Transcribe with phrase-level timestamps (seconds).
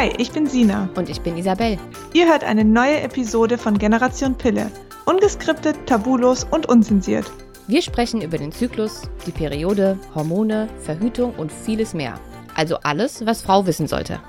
[0.00, 0.88] Hi, ich bin Sina.
[0.96, 1.76] Und ich bin Isabel.
[2.14, 4.70] Ihr hört eine neue Episode von Generation Pille.
[5.04, 7.30] Ungeskriptet, tabulos und unzensiert.
[7.66, 12.18] Wir sprechen über den Zyklus, die Periode, Hormone, Verhütung und vieles mehr.
[12.54, 14.20] Also alles, was Frau wissen sollte.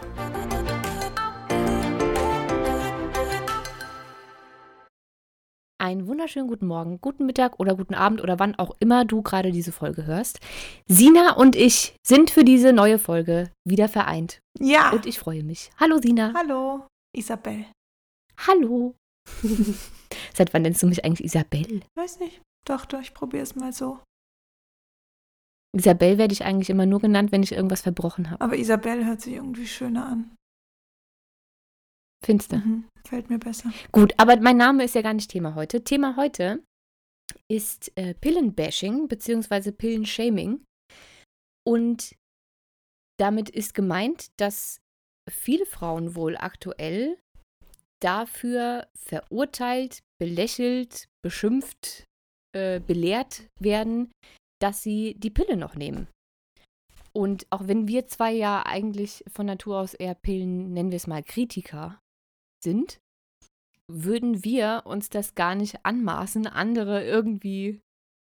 [6.31, 9.73] Wunderschönen guten Morgen, guten Mittag oder guten Abend oder wann auch immer du gerade diese
[9.73, 10.39] Folge hörst.
[10.87, 14.39] Sina und ich sind für diese neue Folge wieder vereint.
[14.57, 14.91] Ja.
[14.91, 15.71] Und ich freue mich.
[15.77, 16.33] Hallo Sina.
[16.33, 17.65] Hallo, Isabel.
[18.47, 18.95] Hallo.
[20.33, 21.81] Seit wann nennst du mich eigentlich Isabel?
[21.97, 22.41] Weiß nicht.
[22.65, 23.99] Doch, doch, ich probiere es mal so.
[25.75, 28.41] Isabel werde ich eigentlich immer nur genannt, wenn ich irgendwas verbrochen habe.
[28.41, 30.31] Aber Isabel hört sich irgendwie schöner an.
[32.23, 32.57] Findest du?
[32.57, 32.87] Mhm.
[33.07, 33.71] Fällt mir besser.
[33.91, 35.83] Gut, aber mein Name ist ja gar nicht Thema heute.
[35.83, 36.63] Thema heute
[37.49, 39.71] ist äh, Pillenbashing bzw.
[39.71, 40.63] Pillenshaming.
[41.67, 42.15] Und
[43.19, 44.81] damit ist gemeint, dass
[45.29, 47.17] viele Frauen wohl aktuell
[48.01, 52.05] dafür verurteilt, belächelt, beschimpft,
[52.55, 54.11] äh, belehrt werden,
[54.59, 56.07] dass sie die Pille noch nehmen.
[57.13, 61.07] Und auch wenn wir zwei ja eigentlich von Natur aus eher Pillen, nennen wir es
[61.07, 62.00] mal Kritiker,
[62.63, 62.99] sind,
[63.87, 67.81] würden wir uns das gar nicht anmaßen, andere irgendwie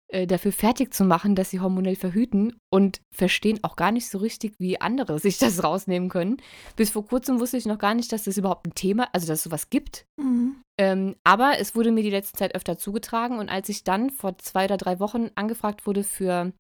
[0.08, 4.20] äh, dafür fertig zu machen, dass sie hormonell verhüten und verstehen auch gar nicht so
[4.20, 6.38] richtig, wie andere sich das rausnehmen können.
[6.76, 9.40] Bis vor kurzem wusste ich noch gar nicht, dass das überhaupt ein Thema, also dass
[9.40, 10.06] es sowas gibt.
[10.18, 10.62] Mhm.
[10.80, 14.38] Ähm, aber es wurde mir die letzte Zeit öfter zugetragen und als ich dann vor
[14.38, 16.52] zwei oder drei Wochen angefragt wurde für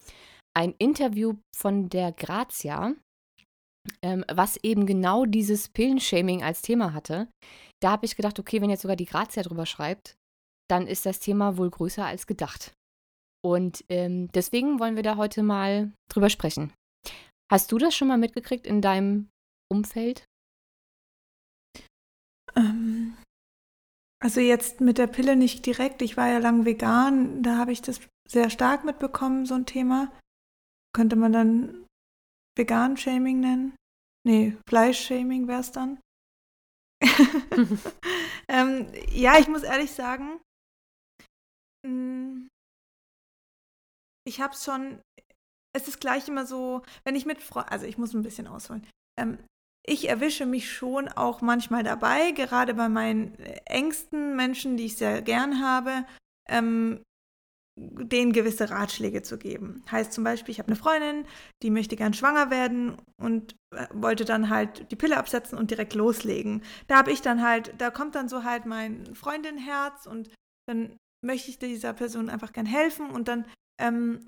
[0.56, 2.94] ein Interview von der Grazia,
[4.02, 7.28] ähm, was eben genau dieses Pillenshaming als Thema hatte,
[7.81, 10.16] da habe ich gedacht, okay, wenn jetzt sogar die Grazia drüber schreibt,
[10.69, 12.73] dann ist das Thema wohl größer als gedacht.
[13.44, 16.73] Und ähm, deswegen wollen wir da heute mal drüber sprechen.
[17.52, 19.29] Hast du das schon mal mitgekriegt in deinem
[19.72, 20.25] Umfeld?
[22.56, 23.16] Ähm,
[24.19, 26.01] also jetzt mit der Pille nicht direkt.
[26.01, 27.44] Ich war ja lang vegan.
[27.44, 30.12] Da habe ich das sehr stark mitbekommen, so ein Thema.
[30.94, 31.84] Könnte man dann
[32.56, 33.76] Vegan-Shaming nennen?
[34.26, 36.00] Nee, Fleisch-Shaming wäre es dann.
[38.48, 40.40] ähm, ja, ich muss ehrlich sagen,
[41.86, 42.48] mm,
[44.28, 45.02] ich habe es schon,
[45.76, 48.88] es ist gleich immer so, wenn ich mit Freunden, also ich muss ein bisschen ausholen.
[49.20, 49.38] Ähm,
[49.88, 54.98] ich erwische mich schon auch manchmal dabei, gerade bei meinen äh, engsten Menschen, die ich
[54.98, 56.06] sehr gern habe,
[56.50, 57.04] ähm,
[57.78, 59.84] denen gewisse Ratschläge zu geben.
[59.91, 61.25] Heißt zum Beispiel, ich habe eine Freundin,
[61.62, 65.94] die möchte gern schwanger werden und äh, wollte dann halt die Pille absetzen und direkt
[65.94, 66.63] loslegen.
[66.88, 70.30] Da habe ich dann halt, da kommt dann so halt mein Freundinherz und
[70.68, 73.46] dann möchte ich dieser Person einfach gern helfen und dann
[73.81, 74.25] ähm,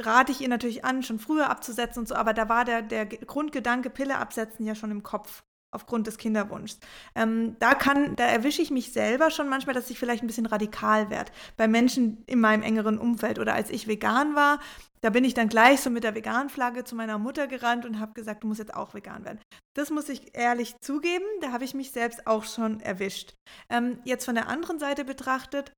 [0.00, 3.06] rate ich ihr natürlich an, schon früher abzusetzen und so, aber da war der, der
[3.06, 5.42] Grundgedanke Pille absetzen ja schon im Kopf
[5.76, 6.80] aufgrund des Kinderwunschs.
[7.14, 10.46] Ähm, da kann, da erwische ich mich selber schon manchmal, dass ich vielleicht ein bisschen
[10.46, 11.30] radikal werde.
[11.56, 14.58] Bei Menschen in meinem engeren Umfeld oder als ich vegan war,
[15.02, 18.14] da bin ich dann gleich so mit der Vegan-Flagge zu meiner Mutter gerannt und habe
[18.14, 19.38] gesagt, du musst jetzt auch vegan werden.
[19.76, 23.34] Das muss ich ehrlich zugeben, da habe ich mich selbst auch schon erwischt.
[23.68, 25.72] Ähm, jetzt von der anderen Seite betrachtet,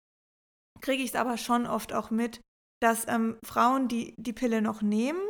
[0.81, 2.41] kriege ich es aber schon oft auch mit,
[2.81, 5.21] dass ähm, Frauen, die die Pille noch nehmen,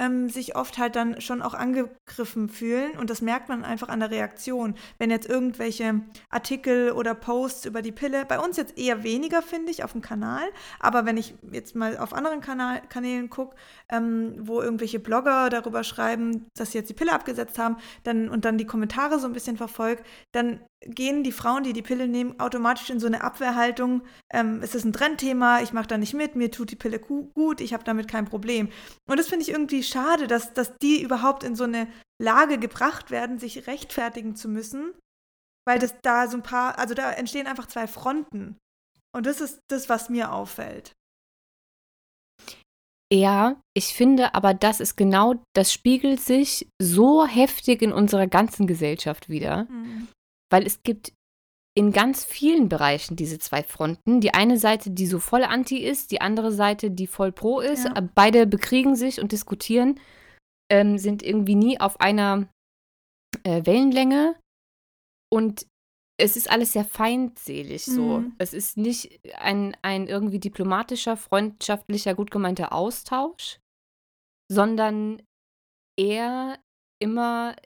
[0.00, 2.92] ähm, sich oft halt dann schon auch angegriffen fühlen.
[2.98, 4.74] Und das merkt man einfach an der Reaktion.
[4.98, 6.00] Wenn jetzt irgendwelche
[6.30, 10.00] Artikel oder Posts über die Pille, bei uns jetzt eher weniger, finde ich, auf dem
[10.00, 10.42] Kanal.
[10.80, 13.54] Aber wenn ich jetzt mal auf anderen Kanal Kanälen gucke,
[13.90, 18.46] ähm, wo irgendwelche Blogger darüber schreiben, dass sie jetzt die Pille abgesetzt haben, dann und
[18.46, 22.38] dann die Kommentare so ein bisschen verfolgt, dann gehen die Frauen, die die Pille nehmen,
[22.40, 24.02] automatisch in so eine Abwehrhaltung.
[24.32, 27.60] Ähm, es ist ein Trendthema, ich mache da nicht mit, mir tut die Pille gut,
[27.60, 28.70] ich habe damit kein Problem.
[29.08, 31.86] Und das finde ich irgendwie schade, dass, dass die überhaupt in so eine
[32.20, 34.92] Lage gebracht werden, sich rechtfertigen zu müssen,
[35.66, 38.56] weil das da so ein paar, also da entstehen einfach zwei Fronten.
[39.14, 40.92] Und das ist das, was mir auffällt.
[43.12, 48.68] Ja, ich finde aber, das ist genau, das spiegelt sich so heftig in unserer ganzen
[48.68, 49.64] Gesellschaft wieder.
[49.64, 50.08] Mhm.
[50.50, 51.12] Weil es gibt
[51.76, 54.20] in ganz vielen Bereichen diese zwei Fronten.
[54.20, 57.84] Die eine Seite, die so voll anti ist, die andere Seite, die voll pro ist.
[57.84, 57.94] Ja.
[58.14, 60.00] Beide bekriegen sich und diskutieren,
[60.70, 62.48] ähm, sind irgendwie nie auf einer
[63.44, 64.36] äh, Wellenlänge.
[65.32, 65.66] Und
[66.20, 68.18] es ist alles sehr feindselig so.
[68.18, 68.34] Mhm.
[68.38, 73.58] Es ist nicht ein, ein irgendwie diplomatischer, freundschaftlicher, gut gemeinter Austausch,
[74.52, 75.22] sondern
[75.98, 76.58] eher
[77.00, 77.56] immer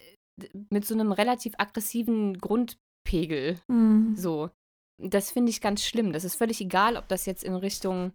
[0.71, 3.59] mit so einem relativ aggressiven Grundpegel.
[3.69, 4.15] Mhm.
[4.17, 4.51] So.
[4.99, 6.13] Das finde ich ganz schlimm.
[6.13, 8.13] Das ist völlig egal, ob das jetzt in Richtung,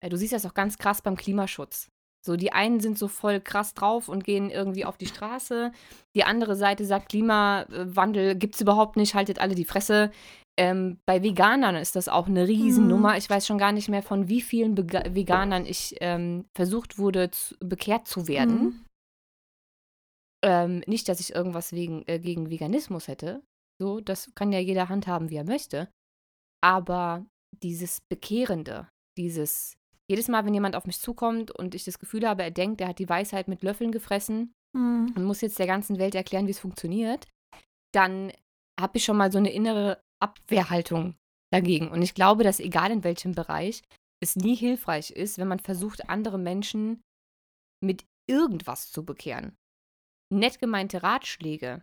[0.00, 1.88] äh, du siehst das auch ganz krass beim Klimaschutz.
[2.24, 5.72] So, die einen sind so voll krass drauf und gehen irgendwie auf die Straße.
[6.14, 10.10] Die andere Seite sagt, Klimawandel gibt es überhaupt nicht, haltet alle die Fresse.
[10.56, 13.10] Ähm, bei Veganern ist das auch eine Riesennummer.
[13.10, 13.18] Mhm.
[13.18, 17.30] Ich weiß schon gar nicht mehr, von wie vielen Be Veganern ich ähm, versucht wurde,
[17.30, 18.62] zu, bekehrt zu werden.
[18.62, 18.83] Mhm.
[20.44, 23.42] Ähm, nicht, dass ich irgendwas wegen, äh, gegen Veganismus hätte.
[23.80, 25.88] So, das kann ja jeder handhaben, wie er möchte.
[26.62, 27.24] Aber
[27.62, 29.76] dieses Bekehrende, dieses
[30.10, 32.88] jedes Mal, wenn jemand auf mich zukommt und ich das Gefühl habe, er denkt, er
[32.88, 35.12] hat die Weisheit mit Löffeln gefressen mhm.
[35.16, 37.26] und muss jetzt der ganzen Welt erklären, wie es funktioniert,
[37.92, 38.32] dann
[38.78, 41.16] habe ich schon mal so eine innere Abwehrhaltung
[41.52, 41.88] dagegen.
[41.88, 43.82] Und ich glaube, dass egal in welchem Bereich
[44.22, 47.00] es nie hilfreich ist, wenn man versucht, andere Menschen
[47.82, 49.56] mit irgendwas zu bekehren.
[50.32, 51.82] Nett gemeinte Ratschläge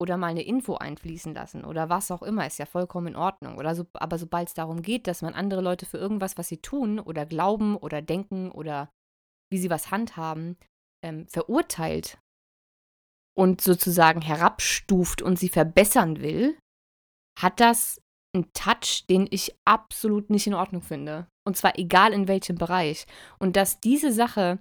[0.00, 3.56] oder mal eine Info einfließen lassen oder was auch immer, ist ja vollkommen in Ordnung.
[3.56, 6.58] Oder so, aber sobald es darum geht, dass man andere Leute für irgendwas, was sie
[6.58, 8.90] tun oder glauben oder denken oder
[9.50, 10.56] wie sie was handhaben,
[11.04, 12.18] ähm, verurteilt
[13.36, 16.58] und sozusagen herabstuft und sie verbessern will,
[17.38, 18.00] hat das
[18.34, 21.28] einen Touch, den ich absolut nicht in Ordnung finde.
[21.46, 23.06] Und zwar egal in welchem Bereich.
[23.38, 24.58] Und dass diese Sache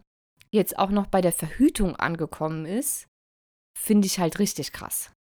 [0.54, 3.08] jetzt auch noch bei der Verhütung angekommen ist,
[3.78, 5.12] finde ich halt richtig krass.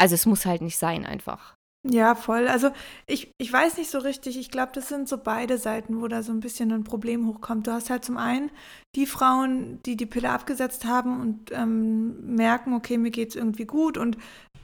[0.00, 1.54] Also es muss halt nicht sein einfach.
[1.84, 2.46] Ja, voll.
[2.46, 2.70] Also
[3.06, 4.38] ich, ich weiß nicht so richtig.
[4.38, 7.66] Ich glaube, das sind so beide Seiten, wo da so ein bisschen ein Problem hochkommt.
[7.66, 8.52] Du hast halt zum einen
[8.94, 13.64] die Frauen, die die Pille abgesetzt haben und ähm, merken, okay, mir geht es irgendwie
[13.64, 14.16] gut und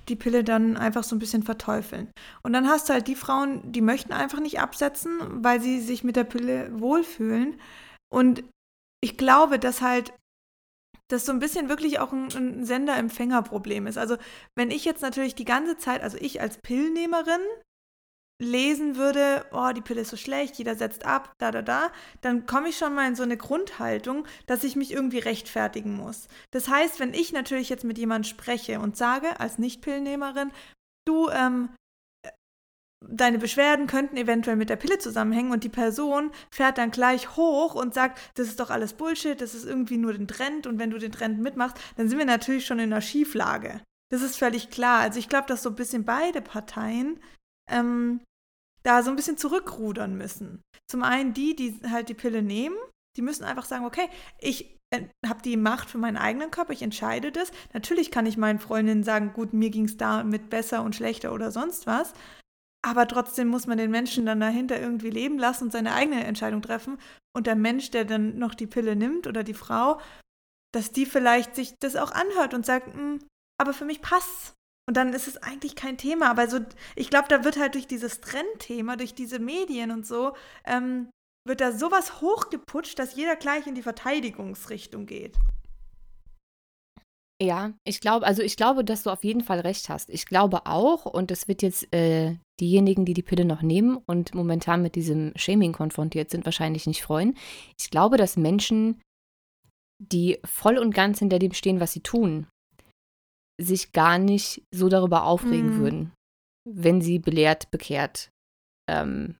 [0.09, 2.09] die Pille dann einfach so ein bisschen verteufeln.
[2.43, 6.05] Und dann hast du halt die Frauen, die möchten einfach nicht absetzen, weil sie sich
[6.05, 7.61] mit der Pille wohlfühlen.
[8.11, 8.45] Und
[9.01, 10.13] ich glaube, dass halt
[11.09, 13.99] das so ein bisschen wirklich auch ein, ein Sender-Empfänger-Problem ist.
[13.99, 14.17] Also
[14.55, 17.41] wenn ich jetzt natürlich die ganze Zeit, also ich als Pillnehmerin
[18.41, 21.91] lesen würde, oh, die Pille ist so schlecht, jeder setzt ab, da, da, da,
[22.21, 26.29] dann komme ich schon mal in so eine Grundhaltung, dass ich mich irgendwie rechtfertigen muss.
[26.53, 30.53] Das heißt, wenn ich natürlich jetzt mit jemandem spreche und sage, als Nicht-Pillnehmerin,
[31.05, 31.71] du, ähm,
[33.07, 37.75] deine Beschwerden könnten eventuell mit der Pille zusammenhängen und die Person fährt dann gleich hoch
[37.75, 40.91] und sagt, das ist doch alles Bullshit, das ist irgendwie nur den Trend und wenn
[40.91, 43.81] du den Trend mitmachst, dann sind wir natürlich schon in einer Schieflage.
[44.11, 45.01] Das ist völlig klar.
[45.01, 47.21] Also ich glaube, dass so ein bisschen beide Parteien
[47.71, 48.21] ähm,
[48.83, 50.63] da so ein bisschen zurückrudern müssen.
[50.91, 52.77] Zum einen die, die halt die Pille nehmen,
[53.17, 54.09] die müssen einfach sagen, okay,
[54.39, 57.53] ich äh, habe die Macht für meinen eigenen Körper, ich entscheide das.
[57.75, 61.51] Natürlich kann ich meinen Freundinnen sagen, gut, mir ging es damit besser und schlechter oder
[61.51, 62.15] sonst was.
[62.89, 66.63] Aber trotzdem muss man den Menschen dann dahinter irgendwie leben lassen und seine eigene Entscheidung
[66.63, 66.99] treffen.
[67.37, 70.01] Und der Mensch, der dann noch die Pille nimmt oder die Frau,
[70.73, 73.19] dass die vielleicht sich das auch anhört und sagt, hm,
[73.61, 74.55] aber für mich passt.
[74.89, 76.31] Und dann ist es eigentlich kein Thema.
[76.31, 76.61] Aber so,
[76.97, 81.11] ich glaube, da wird halt durch dieses Trendthema, durch diese Medien und so, ähm,
[81.47, 85.37] wird da sowas hochgeputscht, dass jeder gleich in die Verteidigungsrichtung geht.
[87.41, 90.11] Ja, ich glaube, also ich glaube, dass du auf jeden Fall recht hast.
[90.11, 94.35] Ich glaube auch, und das wird jetzt äh, diejenigen, die die Pille noch nehmen und
[94.35, 97.37] momentan mit diesem Shaming konfrontiert sind, wahrscheinlich nicht freuen.
[97.79, 99.01] Ich glaube, dass Menschen,
[100.01, 102.49] die voll und ganz hinter dem stehen, was sie tun,
[103.61, 105.81] sich gar nicht so darüber aufregen mhm.
[105.81, 106.13] würden,
[106.69, 108.31] wenn sie belehrt, bekehrt
[108.91, 109.37] ähm,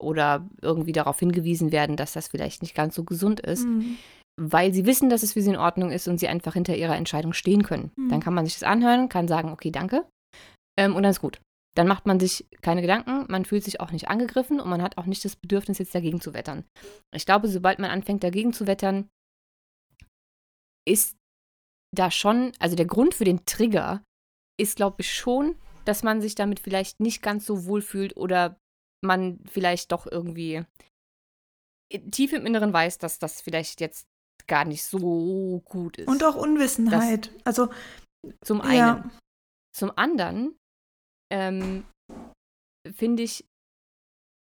[0.00, 3.64] oder irgendwie darauf hingewiesen werden, dass das vielleicht nicht ganz so gesund ist.
[3.64, 3.96] Mhm
[4.38, 6.96] weil sie wissen, dass es für sie in Ordnung ist und sie einfach hinter ihrer
[6.96, 7.90] Entscheidung stehen können.
[7.96, 8.08] Mhm.
[8.08, 10.06] Dann kann man sich das anhören, kann sagen, okay, danke.
[10.78, 11.40] Ähm, und dann ist gut.
[11.74, 14.96] Dann macht man sich keine Gedanken, man fühlt sich auch nicht angegriffen und man hat
[14.96, 16.64] auch nicht das Bedürfnis, jetzt dagegen zu wettern.
[17.14, 19.08] Ich glaube, sobald man anfängt, dagegen zu wettern,
[20.86, 21.16] ist
[21.94, 24.02] da schon, also der Grund für den Trigger
[24.58, 28.58] ist, glaube ich, schon, dass man sich damit vielleicht nicht ganz so wohl fühlt oder
[29.04, 30.64] man vielleicht doch irgendwie
[32.10, 34.06] tief im Inneren weiß, dass das vielleicht jetzt
[34.48, 36.08] gar nicht so gut ist.
[36.08, 37.30] Und auch Unwissenheit.
[37.44, 37.68] Das, also
[38.42, 38.76] zum einen.
[38.76, 39.10] Ja.
[39.74, 40.56] Zum anderen
[41.32, 41.84] ähm,
[42.90, 43.44] finde ich,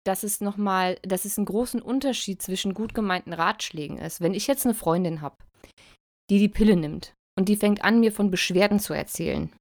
[0.07, 4.21] dass es nochmal, dass es einen großen Unterschied zwischen gut gemeinten Ratschlägen ist.
[4.21, 5.37] Wenn ich jetzt eine Freundin habe,
[6.31, 9.53] die die Pille nimmt und die fängt an, mir von Beschwerden zu erzählen,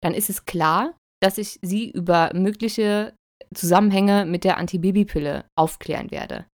[0.00, 3.14] dann ist es klar, dass ich sie über mögliche
[3.54, 6.46] Zusammenhänge mit der Antibabypille aufklären werde.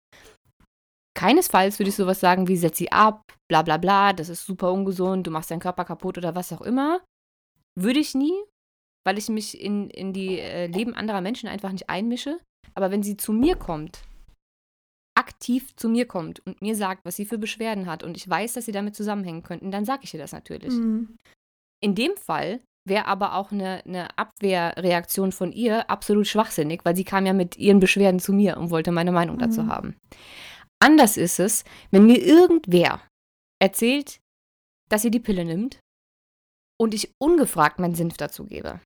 [1.15, 4.71] Keinesfalls würde ich sowas sagen wie, setz sie ab, bla bla bla, das ist super
[4.71, 7.01] ungesund, du machst deinen Körper kaputt oder was auch immer.
[7.79, 8.33] Würde ich nie,
[9.05, 12.39] weil ich mich in, in die äh, Leben anderer Menschen einfach nicht einmische.
[12.73, 14.03] Aber wenn sie zu mir kommt,
[15.15, 18.53] aktiv zu mir kommt und mir sagt, was sie für Beschwerden hat und ich weiß,
[18.53, 20.73] dass sie damit zusammenhängen könnten, dann sage ich ihr das natürlich.
[20.73, 21.15] Mhm.
[21.83, 27.03] In dem Fall wäre aber auch eine, eine Abwehrreaktion von ihr absolut schwachsinnig, weil sie
[27.03, 29.41] kam ja mit ihren Beschwerden zu mir und wollte meine Meinung mhm.
[29.41, 29.95] dazu haben.
[30.83, 32.99] Anders ist es, wenn mir irgendwer
[33.61, 34.19] erzählt,
[34.89, 35.79] dass sie die Pille nimmt
[36.77, 38.81] und ich ungefragt meinen Senf dazu gebe.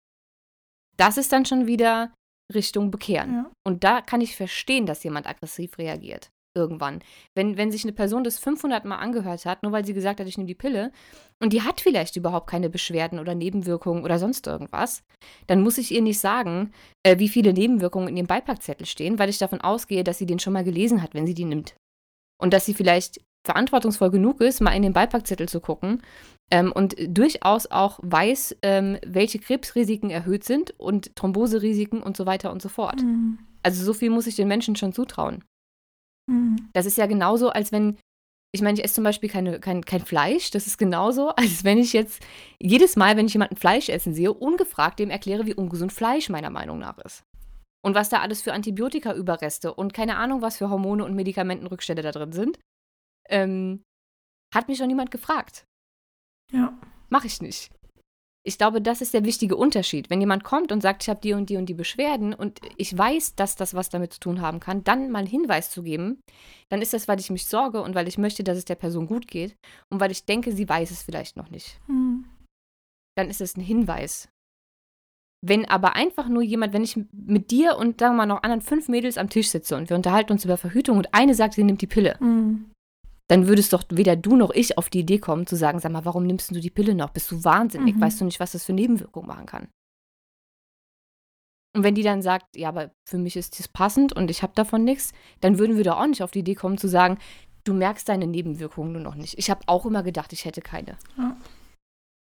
[0.96, 2.14] Das ist dann schon wieder
[2.54, 3.34] Richtung Bekehren.
[3.34, 3.52] Ja.
[3.66, 6.30] Und da kann ich verstehen, dass jemand aggressiv reagiert.
[6.56, 7.04] Irgendwann.
[7.36, 10.28] Wenn, wenn sich eine Person das 500 Mal angehört hat, nur weil sie gesagt hat,
[10.28, 10.92] ich nehme die Pille,
[11.42, 15.04] und die hat vielleicht überhaupt keine Beschwerden oder Nebenwirkungen oder sonst irgendwas,
[15.48, 16.74] dann muss ich ihr nicht sagen,
[17.04, 20.38] äh, wie viele Nebenwirkungen in ihrem Beipackzettel stehen, weil ich davon ausgehe, dass sie den
[20.38, 21.76] schon mal gelesen hat, wenn sie die nimmt.
[22.38, 26.04] Und dass sie vielleicht verantwortungsvoll genug ist, mal in den Beipackzettel zu gucken
[26.52, 32.52] ähm, und durchaus auch weiß, ähm, welche Krebsrisiken erhöht sind und Thromboserisiken und so weiter
[32.52, 33.02] und so fort.
[33.02, 33.40] Mhm.
[33.64, 35.44] Also so viel muss ich den Menschen schon zutrauen.
[36.30, 36.70] Mhm.
[36.74, 37.98] Das ist ja genauso, als wenn,
[38.54, 40.52] ich meine, ich esse zum Beispiel keine, kein, kein Fleisch.
[40.52, 42.22] Das ist genauso, als wenn ich jetzt
[42.62, 46.50] jedes Mal, wenn ich jemanden Fleisch essen sehe, ungefragt dem erkläre, wie ungesund Fleisch meiner
[46.50, 47.24] Meinung nach ist.
[47.88, 52.12] Und was da alles für Antibiotika-Überreste und keine Ahnung, was für Hormone und Medikamentenrückstände da
[52.12, 52.60] drin sind.
[53.30, 53.82] Ähm,
[54.54, 55.66] hat mich schon niemand gefragt.
[56.52, 56.78] Ja.
[57.08, 57.72] Mache ich nicht.
[58.44, 60.10] Ich glaube, das ist der wichtige Unterschied.
[60.10, 62.98] Wenn jemand kommt und sagt, ich habe die und die und die Beschwerden und ich
[62.98, 66.20] weiß, dass das was damit zu tun haben kann, dann mal einen Hinweis zu geben,
[66.68, 69.08] dann ist das, weil ich mich sorge und weil ich möchte, dass es der Person
[69.08, 69.56] gut geht
[69.90, 71.80] und weil ich denke, sie weiß es vielleicht noch nicht.
[71.86, 72.26] Hm.
[73.16, 74.28] Dann ist es ein Hinweis.
[75.46, 78.62] Wenn aber einfach nur jemand, wenn ich mit dir und sagen wir mal noch anderen
[78.62, 81.64] fünf Mädels am Tisch sitze und wir unterhalten uns über Verhütung und eine sagt, sie
[81.64, 82.72] nimmt die Pille, hm
[83.28, 86.06] dann würdest doch weder du noch ich auf die Idee kommen, zu sagen, sag mal,
[86.06, 87.10] warum nimmst du die Pille noch?
[87.10, 87.96] Bist du wahnsinnig?
[87.96, 88.02] Mhm.
[88.02, 89.68] Weißt du nicht, was das für Nebenwirkungen machen kann?
[91.76, 94.54] Und wenn die dann sagt, ja, aber für mich ist das passend und ich habe
[94.56, 97.20] davon nichts, dann würden wir doch auch nicht auf die Idee kommen zu sagen,
[97.66, 99.38] du merkst deine Nebenwirkungen nur noch nicht.
[99.38, 100.98] Ich habe auch immer gedacht, ich hätte keine.
[101.18, 101.36] Ja.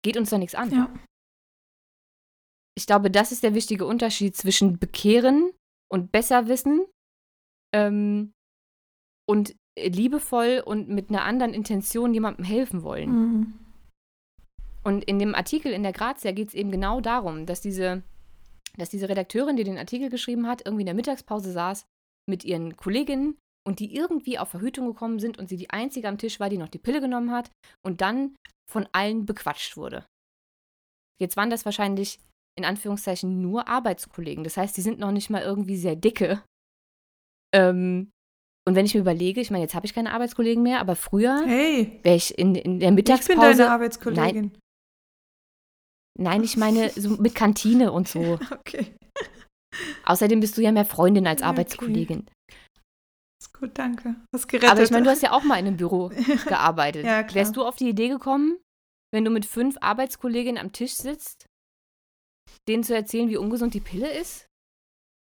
[0.03, 0.69] Geht uns da nichts an.
[0.69, 0.89] Ja.
[2.77, 5.51] Ich glaube, das ist der wichtige Unterschied zwischen bekehren
[5.91, 6.85] und besser wissen
[7.73, 8.33] ähm,
[9.27, 13.09] und liebevoll und mit einer anderen Intention jemandem helfen wollen.
[13.09, 13.53] Mhm.
[14.83, 18.03] Und in dem Artikel in der Grazia geht es eben genau darum, dass diese,
[18.77, 21.83] dass diese Redakteurin, die den Artikel geschrieben hat, irgendwie in der Mittagspause saß
[22.29, 26.19] mit ihren Kolleginnen und die irgendwie auf Verhütung gekommen sind und sie die einzige am
[26.19, 27.49] Tisch war, die noch die Pille genommen hat
[27.83, 28.35] und dann
[28.69, 30.05] von allen bequatscht wurde.
[31.19, 32.19] Jetzt waren das wahrscheinlich
[32.57, 34.43] in Anführungszeichen nur Arbeitskollegen.
[34.43, 36.43] Das heißt, die sind noch nicht mal irgendwie sehr dicke.
[37.53, 38.11] Ähm,
[38.67, 41.41] und wenn ich mir überlege, ich meine, jetzt habe ich keine Arbeitskollegen mehr, aber früher
[41.45, 43.33] hey, wäre ich in, in der Mittagspause.
[43.33, 44.51] Ich bin deine Arbeitskollegin.
[44.51, 44.59] Nein,
[46.19, 48.39] nein, ich meine so mit Kantine und so.
[48.51, 48.93] okay.
[50.03, 52.21] Außerdem bist du ja mehr Freundin als Arbeitskollegin.
[52.21, 52.57] Okay.
[53.39, 54.15] Ist gut, danke.
[54.33, 54.71] Hast gerettet.
[54.71, 56.09] Aber ich meine, du hast ja auch mal in einem Büro
[56.47, 57.05] gearbeitet.
[57.05, 57.35] ja, klar.
[57.35, 58.57] Wärst du auf die Idee gekommen,
[59.13, 61.45] wenn du mit fünf Arbeitskolleginnen am Tisch sitzt,
[62.67, 64.47] denen zu erzählen, wie ungesund die Pille ist?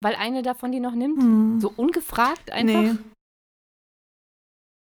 [0.03, 1.21] Weil eine davon die noch nimmt?
[1.21, 1.61] Hm.
[1.61, 2.95] So ungefragt einfach?
[2.95, 2.99] Nee.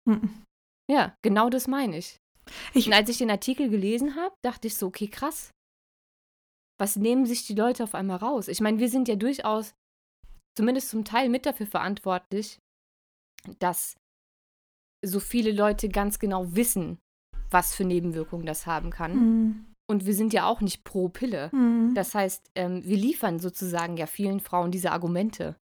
[0.09, 0.43] Mhm.
[0.91, 2.19] Ja, genau das meine ich.
[2.75, 2.87] ich.
[2.87, 5.51] Und als ich den Artikel gelesen habe, dachte ich so, okay, krass.
[6.81, 8.49] Was nehmen sich die Leute auf einmal raus?
[8.49, 9.75] Ich meine, wir sind ja durchaus
[10.57, 12.59] zumindest zum Teil mit dafür verantwortlich,
[13.59, 13.97] dass
[15.05, 16.99] so viele Leute ganz genau wissen,
[17.51, 19.15] was für Nebenwirkungen das haben kann.
[19.15, 19.68] Mhm.
[19.91, 21.51] Und wir sind ja auch nicht pro Pille.
[21.53, 21.95] Mhm.
[21.95, 25.57] Das heißt, ähm, wir liefern sozusagen ja vielen Frauen diese Argumente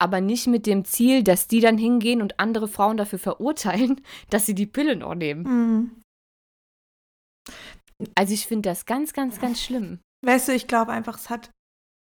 [0.00, 4.00] aber nicht mit dem Ziel, dass die dann hingehen und andere Frauen dafür verurteilen,
[4.30, 5.42] dass sie die Pille noch nehmen.
[5.42, 6.02] Mhm.
[8.14, 10.00] Also ich finde das ganz, ganz, ganz schlimm.
[10.24, 11.50] Weißt du, ich glaube einfach, es hat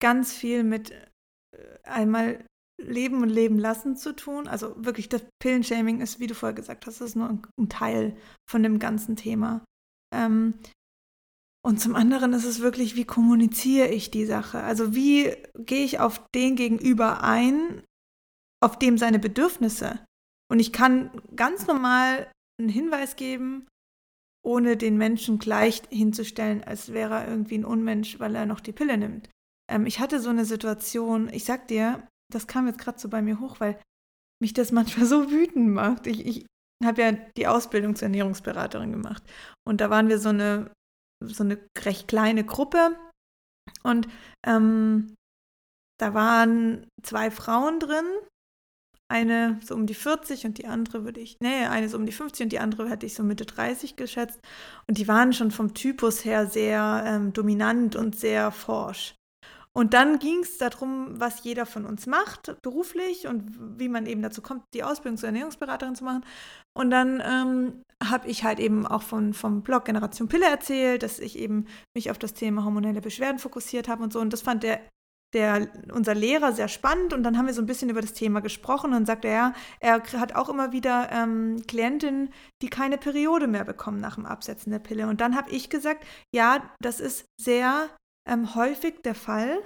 [0.01, 2.45] ganz viel mit äh, einmal
[2.81, 4.47] Leben und Leben lassen zu tun.
[4.47, 8.15] Also wirklich, das Pillenshaming ist, wie du vorher gesagt hast, ist nur ein, ein Teil
[8.49, 9.65] von dem ganzen Thema.
[10.15, 10.53] Ähm,
[11.65, 14.61] und zum anderen ist es wirklich, wie kommuniziere ich die Sache?
[14.61, 17.83] Also wie gehe ich auf den gegenüber ein,
[18.61, 19.99] auf dem seine Bedürfnisse.
[20.51, 23.67] Und ich kann ganz normal einen Hinweis geben,
[24.43, 28.71] ohne den Menschen gleich hinzustellen, als wäre er irgendwie ein Unmensch, weil er noch die
[28.71, 29.29] Pille nimmt.
[29.69, 33.21] Ähm, ich hatte so eine Situation, ich sag dir, das kam jetzt gerade so bei
[33.21, 33.79] mir hoch, weil
[34.41, 36.07] mich das manchmal so wütend macht.
[36.07, 36.45] Ich, ich
[36.83, 39.23] habe ja die Ausbildung zur Ernährungsberaterin gemacht.
[39.67, 40.71] Und da waren wir so eine,
[41.23, 42.97] so eine recht kleine Gruppe.
[43.83, 44.07] Und
[44.45, 45.15] ähm,
[45.99, 48.05] da waren zwei Frauen drin,
[49.11, 52.11] eine so um die 40 und die andere würde ich, nee, eine so um die
[52.11, 54.39] 50 und die andere hätte ich so Mitte 30 geschätzt.
[54.87, 59.15] Und die waren schon vom Typus her sehr ähm, dominant und sehr forsch.
[59.73, 64.21] Und dann ging es darum, was jeder von uns macht, beruflich und wie man eben
[64.21, 66.25] dazu kommt, die Ausbildung zur Ernährungsberaterin zu machen.
[66.73, 71.19] Und dann ähm, habe ich halt eben auch von, vom Blog Generation Pille erzählt, dass
[71.19, 74.19] ich eben mich auf das Thema hormonelle Beschwerden fokussiert habe und so.
[74.19, 74.79] Und das fand der
[75.33, 78.39] der, unser Lehrer sehr spannend und dann haben wir so ein bisschen über das Thema
[78.39, 83.63] gesprochen und sagte er, er hat auch immer wieder ähm, Klientinnen, die keine Periode mehr
[83.63, 85.07] bekommen nach dem Absetzen der Pille.
[85.07, 87.89] Und dann habe ich gesagt, ja, das ist sehr
[88.27, 89.59] ähm, häufig der Fall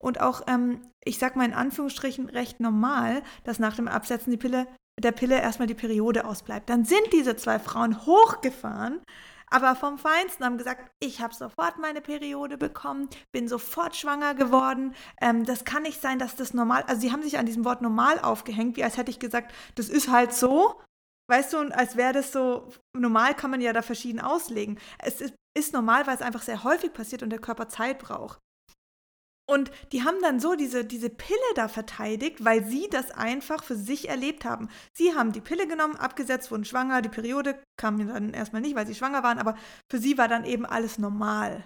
[0.00, 4.36] und auch, ähm, ich sag mal in Anführungsstrichen, recht normal, dass nach dem Absetzen die
[4.36, 4.68] Pille,
[4.98, 6.68] der Pille erstmal die Periode ausbleibt.
[6.68, 9.00] Dann sind diese zwei Frauen hochgefahren
[9.50, 14.94] aber vom Feinsten haben gesagt, ich habe sofort meine Periode bekommen, bin sofort schwanger geworden.
[15.20, 17.82] Ähm, das kann nicht sein, dass das normal, also sie haben sich an diesem Wort
[17.82, 20.80] normal aufgehängt, wie als hätte ich gesagt, das ist halt so.
[21.30, 24.78] Weißt du, und als wäre das so, normal kann man ja da verschieden auslegen.
[24.98, 28.38] Es ist, ist normal, weil es einfach sehr häufig passiert und der Körper Zeit braucht.
[29.50, 33.76] Und die haben dann so diese, diese Pille da verteidigt, weil sie das einfach für
[33.76, 34.68] sich erlebt haben.
[34.92, 38.86] Sie haben die Pille genommen, abgesetzt, wurden schwanger, die Periode kam dann erstmal nicht, weil
[38.86, 39.56] sie schwanger waren, aber
[39.90, 41.64] für sie war dann eben alles normal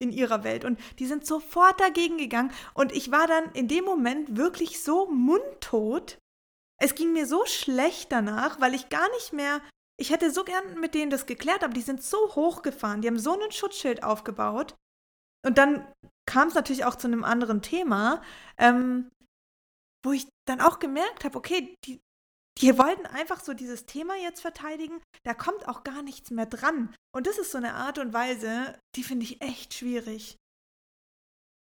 [0.00, 0.64] in ihrer Welt.
[0.64, 2.52] Und die sind sofort dagegen gegangen.
[2.74, 6.18] Und ich war dann in dem Moment wirklich so mundtot.
[6.82, 9.60] Es ging mir so schlecht danach, weil ich gar nicht mehr.
[10.00, 13.02] Ich hätte so gern mit denen das geklärt, aber die sind so hochgefahren.
[13.02, 14.74] Die haben so einen Schutzschild aufgebaut.
[15.46, 15.86] Und dann
[16.26, 18.22] kam es natürlich auch zu einem anderen Thema,
[18.58, 19.10] ähm,
[20.04, 22.00] wo ich dann auch gemerkt habe, okay, die,
[22.58, 26.94] die wollten einfach so dieses Thema jetzt verteidigen, da kommt auch gar nichts mehr dran.
[27.14, 30.36] Und das ist so eine Art und Weise, die finde ich echt schwierig.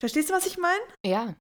[0.02, 0.84] Verstehst du, was ich meine?
[1.06, 1.36] Ja.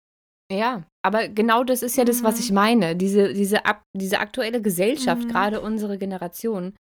[0.51, 2.57] Ja, aber genau das ist ja das, was ich mhm.
[2.57, 2.97] meine.
[2.97, 5.29] Diese, diese, ab, diese aktuelle Gesellschaft, mhm.
[5.29, 6.77] gerade unsere Generation,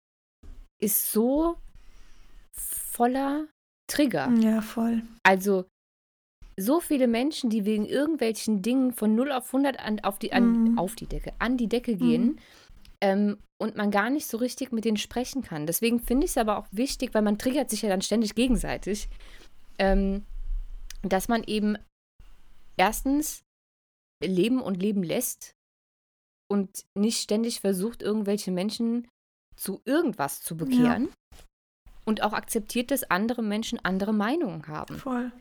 [0.82, 1.58] ist so
[2.54, 3.48] voller
[3.88, 4.32] Trigger.
[4.40, 5.04] Ja, voll.
[5.24, 5.66] Also
[6.60, 10.72] so viele Menschen, die wegen irgendwelchen Dingen von 0 auf 100 an, auf, die, an,
[10.72, 10.80] mhm.
[10.80, 12.40] auf die Decke, an die Decke gehen mhm.
[13.02, 15.68] ähm, und man gar nicht so richtig mit denen sprechen kann.
[15.68, 19.08] Deswegen finde ich es aber auch wichtig, weil man triggert sich ja dann ständig gegenseitig,
[19.78, 20.26] ähm,
[21.04, 21.78] dass man eben
[22.76, 23.44] erstens
[24.24, 25.54] leben und leben lässt
[26.50, 29.08] und nicht ständig versucht, irgendwelche Menschen
[29.56, 31.06] zu irgendwas zu bekehren.
[31.06, 31.38] Ja.
[32.08, 34.98] Und auch akzeptiert, dass andere Menschen andere Meinungen haben.
[34.98, 35.32] Voll.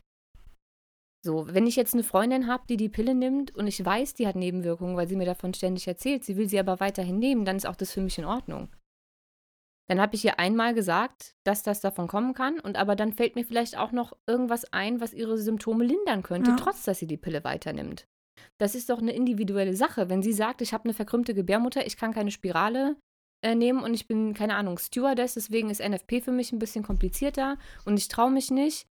[1.24, 4.26] So, wenn ich jetzt eine Freundin habe, die die Pille nimmt und ich weiß, die
[4.26, 7.56] hat Nebenwirkungen, weil sie mir davon ständig erzählt, sie will sie aber weiterhin nehmen, dann
[7.56, 8.68] ist auch das für mich in Ordnung.
[9.88, 13.36] Dann habe ich ihr einmal gesagt, dass das davon kommen kann und aber dann fällt
[13.36, 16.56] mir vielleicht auch noch irgendwas ein, was ihre Symptome lindern könnte, ja.
[16.56, 18.06] trotz dass sie die Pille weiternimmt.
[18.58, 20.08] Das ist doch eine individuelle Sache.
[20.08, 22.96] Wenn sie sagt, ich habe eine verkrümmte Gebärmutter, ich kann keine Spirale
[23.42, 26.82] äh, nehmen und ich bin, keine Ahnung, Stewardess, deswegen ist NFP für mich ein bisschen
[26.82, 28.86] komplizierter und ich traue mich nicht,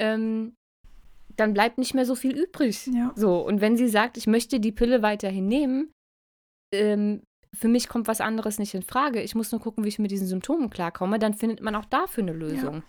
[0.00, 0.54] ähm,
[1.36, 2.86] dann bleibt nicht mehr so viel übrig.
[2.86, 3.12] Ja.
[3.16, 5.92] So, und wenn sie sagt, ich möchte die Pille weiterhin nehmen,
[6.74, 7.22] ähm,
[7.54, 9.22] für mich kommt was anderes nicht in Frage.
[9.22, 12.22] Ich muss nur gucken, wie ich mit diesen Symptomen klarkomme, dann findet man auch dafür
[12.22, 12.76] eine Lösung.
[12.76, 12.82] Ja.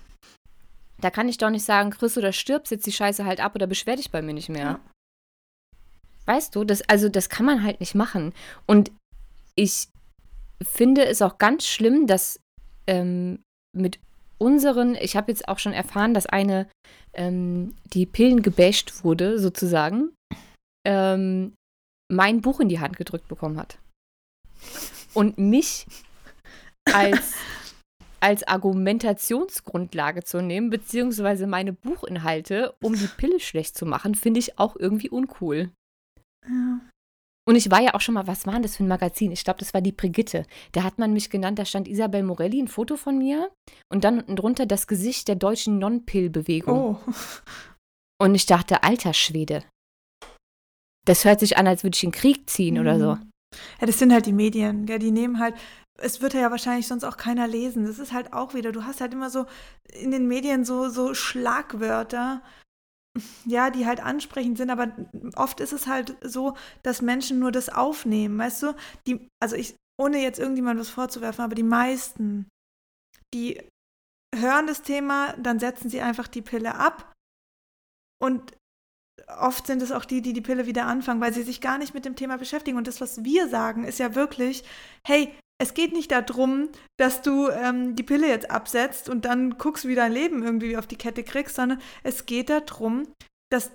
[1.02, 3.66] Da kann ich doch nicht sagen, Chris oder stirb, setz die Scheiße halt ab oder
[3.66, 4.64] beschwer dich bei mir nicht mehr.
[4.64, 4.80] Ja.
[6.26, 8.34] Weißt du, das, also das kann man halt nicht machen.
[8.68, 8.92] Und
[9.56, 9.88] ich
[10.64, 12.40] finde es auch ganz schlimm, dass
[12.88, 13.44] ähm,
[13.76, 14.00] mit
[14.38, 16.68] unseren, ich habe jetzt auch schon erfahren, dass eine,
[17.14, 20.12] ähm, die Pillen gebasht wurde, sozusagen,
[20.86, 21.54] ähm,
[22.12, 23.78] mein Buch in die Hand gedrückt bekommen hat.
[25.14, 25.86] Und mich
[26.92, 27.36] als,
[28.20, 34.58] als Argumentationsgrundlage zu nehmen, beziehungsweise meine Buchinhalte, um die Pille schlecht zu machen, finde ich
[34.58, 35.70] auch irgendwie uncool.
[36.48, 36.80] Ja.
[37.48, 39.32] Und ich war ja auch schon mal, was war denn das für ein Magazin?
[39.32, 40.46] Ich glaube, das war die Brigitte.
[40.74, 43.52] Da hat man mich genannt, da stand Isabel Morelli, ein Foto von mir
[43.92, 46.98] und dann unten drunter das Gesicht der deutschen Non-Pill-Bewegung.
[47.06, 47.12] Oh.
[48.22, 49.64] Und ich dachte, alter Schwede.
[51.06, 52.82] Das hört sich an, als würde ich in Krieg ziehen mhm.
[52.82, 53.16] oder so.
[53.16, 53.32] Mhm.
[53.80, 55.00] Ja, das sind halt die Medien, gell?
[55.00, 55.56] die nehmen halt,
[55.98, 57.86] es wird ja wahrscheinlich sonst auch keiner lesen.
[57.86, 59.46] Das ist halt auch wieder, du hast halt immer so
[59.94, 62.42] in den Medien so, so Schlagwörter,
[63.46, 64.92] ja, die halt ansprechend sind, aber
[65.36, 68.76] oft ist es halt so, dass Menschen nur das aufnehmen, weißt du?
[69.08, 72.48] Die, also ich, ohne jetzt irgendjemand was vorzuwerfen, aber die meisten,
[73.34, 73.62] die
[74.34, 77.14] hören das Thema, dann setzen sie einfach die Pille ab
[78.22, 78.58] und
[79.28, 81.94] oft sind es auch die, die die Pille wieder anfangen, weil sie sich gar nicht
[81.94, 82.78] mit dem Thema beschäftigen.
[82.78, 84.64] Und das, was wir sagen, ist ja wirklich,
[85.06, 89.88] hey, es geht nicht darum, dass du ähm, die Pille jetzt absetzt und dann guckst,
[89.88, 93.08] wie dein Leben irgendwie auf die Kette kriegst, sondern es geht darum,
[93.52, 93.70] dass,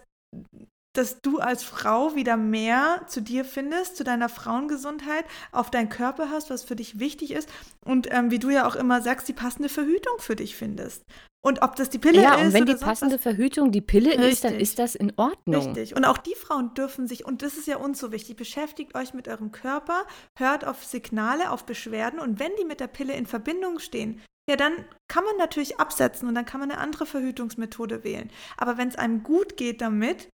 [0.96, 6.29] dass du als Frau wieder mehr zu dir findest, zu deiner Frauengesundheit, auf deinen Körper
[6.29, 7.49] hast, was für dich wichtig ist
[7.85, 11.05] und ähm, wie du ja auch immer sagst, die passende Verhütung für dich findest.
[11.46, 12.40] Und ob das die Pille ja, ist.
[12.40, 14.32] Ja, und wenn die passende Verhütung die Pille richtig.
[14.32, 15.64] ist, dann ist das in Ordnung.
[15.66, 15.94] Richtig.
[15.94, 19.14] Und auch die Frauen dürfen sich, und das ist ja uns so wichtig, beschäftigt euch
[19.14, 20.06] mit eurem Körper,
[20.37, 24.56] hört auf Signale, auf Beschwerden und wenn die mit der Pille in Verbindung stehen, ja,
[24.56, 24.72] dann
[25.06, 28.28] kann man natürlich absetzen und dann kann man eine andere Verhütungsmethode wählen.
[28.56, 30.28] Aber wenn es einem gut geht damit,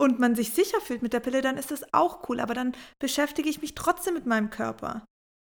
[0.00, 2.40] und man sich sicher fühlt mit der Pille, dann ist das auch cool.
[2.40, 5.04] Aber dann beschäftige ich mich trotzdem mit meinem Körper.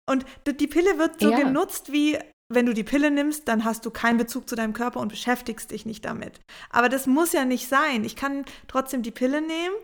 [0.08, 1.38] Und die Pille wird so ja.
[1.38, 2.18] genutzt wie,
[2.52, 5.70] wenn du die Pille nimmst, dann hast du keinen Bezug zu deinem Körper und beschäftigst
[5.70, 6.40] dich nicht damit.
[6.70, 8.04] Aber das muss ja nicht sein.
[8.04, 9.74] Ich kann trotzdem die Pille nehmen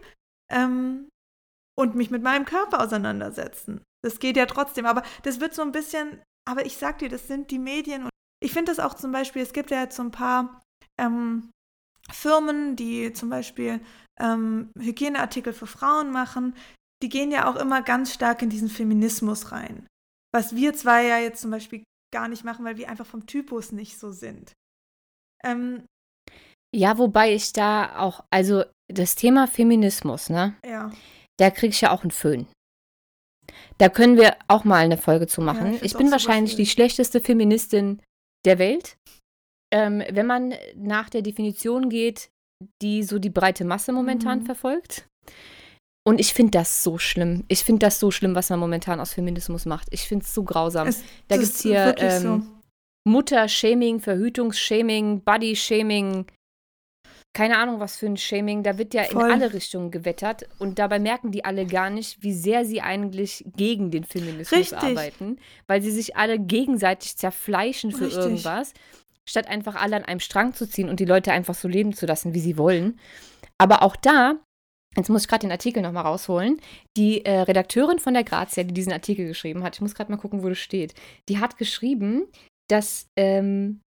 [0.50, 1.08] ähm,
[1.78, 3.82] und mich mit meinem Körper auseinandersetzen.
[4.02, 4.86] Das geht ja trotzdem.
[4.86, 8.04] Aber das wird so ein bisschen, aber ich sag dir, das sind die Medien.
[8.04, 8.10] Und
[8.42, 10.62] ich finde das auch zum Beispiel, es gibt ja jetzt so ein paar
[10.98, 11.50] ähm,
[12.10, 13.80] Firmen, die zum Beispiel
[14.20, 16.54] ähm, Hygieneartikel für Frauen machen,
[17.02, 19.86] die gehen ja auch immer ganz stark in diesen Feminismus rein.
[20.32, 21.82] Was wir zwei ja jetzt zum Beispiel
[22.14, 24.52] gar nicht machen, weil wir einfach vom Typus nicht so sind.
[25.42, 25.84] Ähm,
[26.74, 30.56] ja, wobei ich da auch, also das Thema Feminismus, ne?
[30.64, 30.92] Ja.
[31.38, 32.46] Da kriege ich ja auch einen Föhn.
[33.78, 35.72] Da können wir auch mal eine Folge zu machen.
[35.72, 38.00] Ja, ich, ich bin wahrscheinlich die schlechteste Feministin
[38.46, 38.96] der Welt.
[39.72, 42.30] Ähm, wenn man nach der Definition geht,
[42.80, 44.46] die so die breite Masse momentan mhm.
[44.46, 45.08] verfolgt.
[46.06, 47.44] Und ich finde das so schlimm.
[47.48, 49.88] Ich finde das so schlimm, was man momentan aus Feminismus macht.
[49.90, 50.86] Ich finde es so grausam.
[50.86, 52.42] Es, da gibt es hier ähm, so.
[53.10, 56.26] Mutter-Shaming, Verhütungs-Shaming, Body-Shaming,
[57.32, 58.62] keine Ahnung, was für ein Shaming.
[58.62, 59.26] Da wird ja Voll.
[59.26, 60.46] in alle Richtungen gewettert.
[60.58, 64.78] Und dabei merken die alle gar nicht, wie sehr sie eigentlich gegen den Feminismus Richtig.
[64.78, 65.38] arbeiten.
[65.66, 68.22] Weil sie sich alle gegenseitig zerfleischen für Richtig.
[68.22, 68.74] irgendwas
[69.26, 72.06] statt einfach alle an einem Strang zu ziehen und die Leute einfach so leben zu
[72.06, 73.00] lassen, wie sie wollen.
[73.58, 74.34] Aber auch da,
[74.96, 76.60] jetzt muss ich gerade den Artikel nochmal rausholen,
[76.96, 80.18] die äh, Redakteurin von der Grazia, die diesen Artikel geschrieben hat, ich muss gerade mal
[80.18, 80.94] gucken, wo das steht,
[81.28, 82.26] die hat geschrieben,
[82.68, 83.80] dass ähm,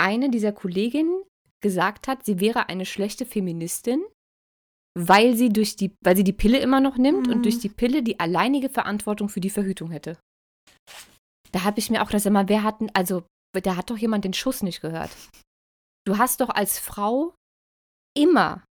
[0.00, 1.22] eine dieser Kolleginnen
[1.62, 4.02] gesagt hat, sie wäre eine schlechte Feministin,
[4.98, 7.32] weil sie durch die, weil sie die Pille immer noch nimmt mhm.
[7.32, 10.18] und durch die Pille die alleinige Verantwortung für die Verhütung hätte.
[11.52, 14.32] Da habe ich mir auch das immer, wer hatten, also da hat doch jemand den
[14.32, 15.10] Schuss nicht gehört.
[16.06, 17.34] Du hast doch als Frau
[18.16, 18.64] immer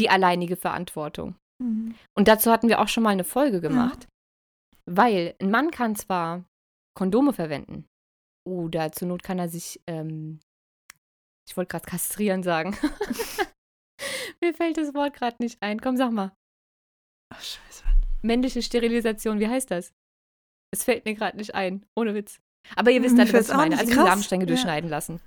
[0.00, 1.36] die alleinige Verantwortung.
[1.62, 1.94] Mhm.
[2.16, 4.04] Und dazu hatten wir auch schon mal eine Folge gemacht.
[4.04, 4.08] Ja.
[4.86, 6.44] Weil ein Mann kann zwar
[6.96, 7.86] Kondome verwenden
[8.48, 10.40] oder zur Not kann er sich, ähm,
[11.46, 12.76] ich wollte gerade kastrieren sagen.
[14.42, 15.80] Mir fällt das Wort gerade nicht ein.
[15.80, 16.32] Komm, sag mal.
[17.32, 17.84] Ach, scheiße.
[18.22, 19.92] Männliche Sterilisation, wie heißt das?
[20.72, 21.84] Es fällt mir gerade nicht ein.
[21.94, 22.40] Ohne Witz.
[22.76, 23.78] Aber ihr wisst halt, was ich meine.
[23.78, 24.48] Also die Samenstränge ja.
[24.48, 25.20] durchschneiden lassen.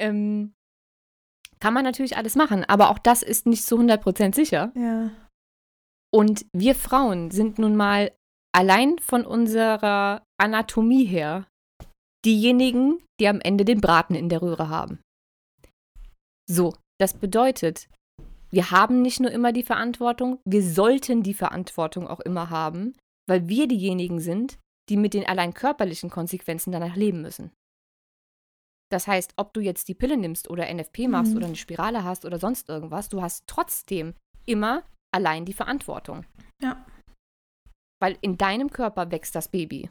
[0.00, 0.54] Ähm,
[1.62, 4.72] kann man natürlich alles machen, aber auch das ist nicht zu 100% sicher.
[4.74, 5.10] Ja.
[6.12, 8.10] Und wir Frauen sind nun mal
[8.52, 11.46] allein von unserer Anatomie her
[12.24, 14.98] diejenigen, die am Ende den Braten in der Röhre haben.
[16.50, 17.88] So, das bedeutet,
[18.50, 22.96] wir haben nicht nur immer die Verantwortung, wir sollten die Verantwortung auch immer haben,
[23.28, 24.58] weil wir diejenigen sind,
[24.90, 27.52] die mit den allein körperlichen Konsequenzen danach leben müssen.
[28.92, 31.38] Das heißt, ob du jetzt die Pille nimmst oder NFP machst mhm.
[31.38, 34.12] oder eine Spirale hast oder sonst irgendwas, du hast trotzdem
[34.44, 34.82] immer
[35.14, 36.26] allein die Verantwortung.
[36.62, 36.84] Ja.
[38.02, 39.88] Weil in deinem Körper wächst das Baby.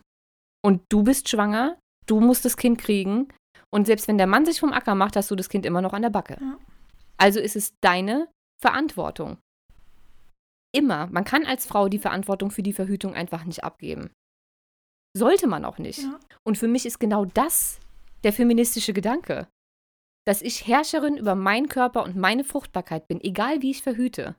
[0.63, 3.29] Und du bist schwanger, du musst das Kind kriegen.
[3.73, 5.93] Und selbst wenn der Mann sich vom Acker macht, hast du das Kind immer noch
[5.93, 6.37] an der Backe.
[6.39, 6.59] Ja.
[7.17, 8.27] Also ist es deine
[8.61, 9.39] Verantwortung.
[10.75, 11.07] Immer.
[11.07, 14.11] Man kann als Frau die Verantwortung für die Verhütung einfach nicht abgeben.
[15.17, 16.03] Sollte man auch nicht.
[16.03, 16.19] Ja.
[16.43, 17.79] Und für mich ist genau das
[18.23, 19.47] der feministische Gedanke.
[20.25, 24.35] Dass ich Herrscherin über meinen Körper und meine Fruchtbarkeit bin, egal wie ich verhüte,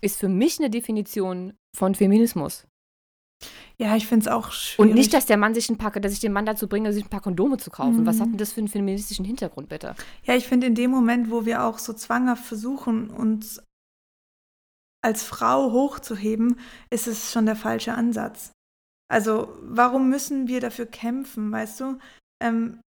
[0.00, 2.66] ist für mich eine Definition von Feminismus.
[3.78, 4.78] Ja, ich finde es auch schwierig.
[4.90, 7.04] Und nicht, dass der Mann sich ein paar, dass ich den Mann dazu bringe, sich
[7.04, 8.02] ein paar Kondome zu kaufen.
[8.02, 8.06] Mhm.
[8.06, 9.94] Was hat denn das für einen feministischen Hintergrund, bitte?
[10.24, 13.62] Ja, ich finde in dem Moment, wo wir auch so zwanghaft versuchen, uns
[15.02, 16.58] als Frau hochzuheben,
[16.90, 18.52] ist es schon der falsche Ansatz.
[19.10, 21.98] Also warum müssen wir dafür kämpfen, weißt du?
[22.42, 22.80] Ähm,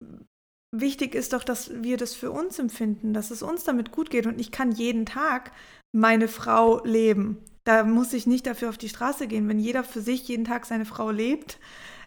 [0.74, 4.26] wichtig ist doch, dass wir das für uns empfinden, dass es uns damit gut geht.
[4.26, 5.52] Und ich kann jeden Tag
[5.92, 7.38] meine Frau leben.
[7.64, 9.48] Da muss ich nicht dafür auf die Straße gehen.
[9.48, 11.58] Wenn jeder für sich jeden Tag seine Frau lebt,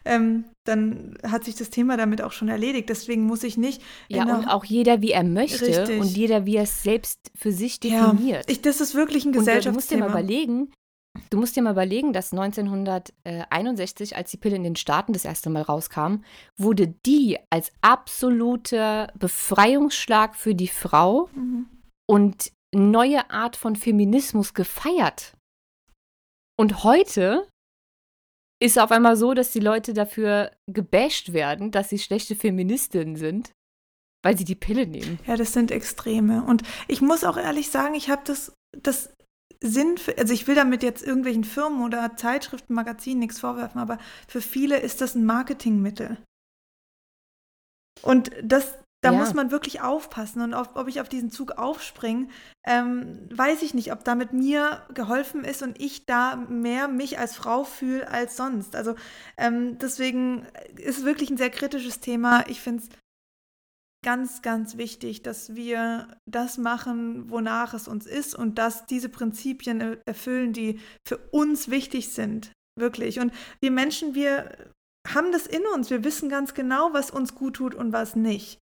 [0.04, 2.88] ähm, dann hat sich das Thema damit auch schon erledigt.
[2.88, 3.82] Deswegen muss ich nicht.
[4.08, 6.00] Ja, und auch jeder, wie er möchte Richtig.
[6.00, 8.46] und jeder, wie er es selbst für sich definiert.
[8.46, 9.68] Ja, ich, das ist wirklich ein Gesellschaftsthema.
[9.68, 10.72] Und du musst dir mal überlegen,
[11.28, 15.50] Du musst dir mal überlegen, dass 1961, als die Pille in den Staaten das erste
[15.50, 16.22] Mal rauskam,
[16.56, 21.66] wurde die als absoluter Befreiungsschlag für die Frau mhm.
[22.08, 25.36] und neue Art von Feminismus gefeiert.
[26.58, 27.46] Und heute
[28.62, 33.16] ist es auf einmal so, dass die Leute dafür gebasht werden, dass sie schlechte Feministinnen
[33.16, 33.52] sind,
[34.22, 35.18] weil sie die Pille nehmen.
[35.26, 36.44] Ja, das sind Extreme.
[36.44, 39.14] Und ich muss auch ehrlich sagen, ich habe das, das
[39.62, 43.98] Sinn, für, also ich will damit jetzt irgendwelchen Firmen oder Zeitschriften, Magazinen nichts vorwerfen, aber
[44.28, 46.18] für viele ist das ein Marketingmittel.
[48.02, 49.18] Und das Da Ja.
[49.18, 50.42] muss man wirklich aufpassen.
[50.42, 52.28] Und auf, ob ich auf diesen Zug aufspringe,
[52.66, 57.34] ähm, weiß ich nicht, ob damit mir geholfen ist und ich da mehr mich als
[57.34, 58.76] Frau fühle als sonst.
[58.76, 58.96] Also
[59.38, 60.46] ähm, deswegen
[60.76, 62.44] ist es wirklich ein sehr kritisches Thema.
[62.48, 62.90] Ich finde es
[64.02, 69.80] ganz, ganz wichtig, dass wir das machen, wonach es uns ist und dass diese Prinzipien
[69.80, 72.52] er- erfüllen, die für uns wichtig sind.
[72.78, 73.20] Wirklich.
[73.20, 74.72] Und wir Menschen, wir
[75.06, 75.90] haben das in uns.
[75.90, 78.58] Wir wissen ganz genau, was uns gut tut und was nicht.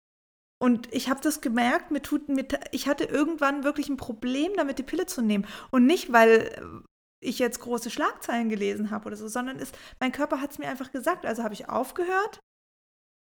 [0.60, 4.78] Und ich habe das gemerkt, mir tut, mir, ich hatte irgendwann wirklich ein Problem damit,
[4.78, 5.46] die Pille zu nehmen.
[5.70, 6.82] Und nicht, weil
[7.20, 10.68] ich jetzt große Schlagzeilen gelesen habe oder so, sondern ist, mein Körper hat es mir
[10.68, 11.24] einfach gesagt.
[11.24, 12.40] Also habe ich aufgehört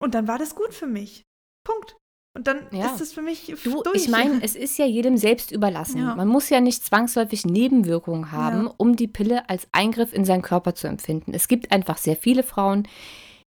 [0.01, 1.25] und dann war das gut für mich.
[1.69, 1.97] Punkt.
[2.37, 2.87] Und dann Ja.
[2.95, 3.97] ist es für mich Du, durch.
[3.97, 5.99] ich meine, es ist ja jedem selbst überlassen.
[5.99, 6.15] Ja.
[6.15, 8.75] Man muss ja nicht zwangsläufig Nebenwirkungen haben, Ja.
[8.77, 11.35] um die Pille als Eingriff in seinen Körper zu empfinden.
[11.35, 12.87] Es gibt einfach sehr viele Frauen,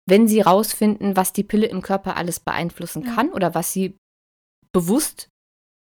[0.07, 3.97] wenn sie rausfinden, was die Pille im Körper alles beeinflussen kann oder was sie
[4.73, 5.29] bewusst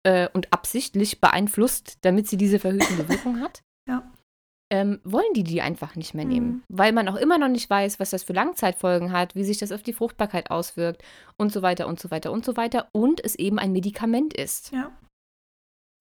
[0.04, 4.12] äh, und absichtlich beeinflusst, damit sie diese verhütende Wirkung hat, Ja.
[4.69, 6.47] Ähm, wollen die die einfach nicht mehr nehmen.
[6.47, 6.63] Mhm.
[6.69, 9.71] Weil man auch immer noch nicht weiß, was das für Langzeitfolgen hat, wie sich das
[9.71, 11.03] auf die Fruchtbarkeit auswirkt
[11.38, 12.89] und so weiter und so weiter und so weiter.
[12.91, 14.91] Und es eben ein Medikament ist ja.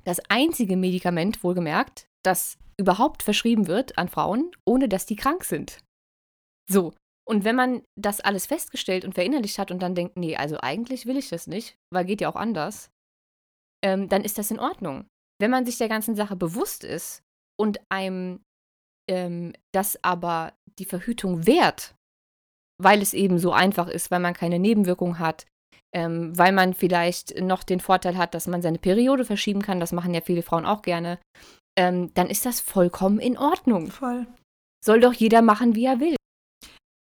[0.04, 5.78] das einzige Medikament, wohlgemerkt, das überhaupt verschrieben wird an Frauen, ohne dass die krank sind.
[6.68, 6.92] So.
[7.28, 11.06] Und wenn man das alles festgestellt und verinnerlicht hat und dann denkt, nee, also eigentlich
[11.06, 12.90] will ich das nicht, weil geht ja auch anders,
[13.84, 15.06] ähm, dann ist das in Ordnung.
[15.40, 17.22] Wenn man sich der ganzen Sache bewusst ist
[17.58, 18.40] und einem
[19.08, 21.94] ähm, das aber die Verhütung wehrt,
[22.82, 25.46] weil es eben so einfach ist, weil man keine Nebenwirkung hat,
[25.94, 29.92] ähm, weil man vielleicht noch den Vorteil hat, dass man seine Periode verschieben kann, das
[29.92, 31.18] machen ja viele Frauen auch gerne,
[31.78, 33.90] ähm, dann ist das vollkommen in Ordnung.
[33.90, 34.26] Voll.
[34.84, 36.16] Soll doch jeder machen, wie er will.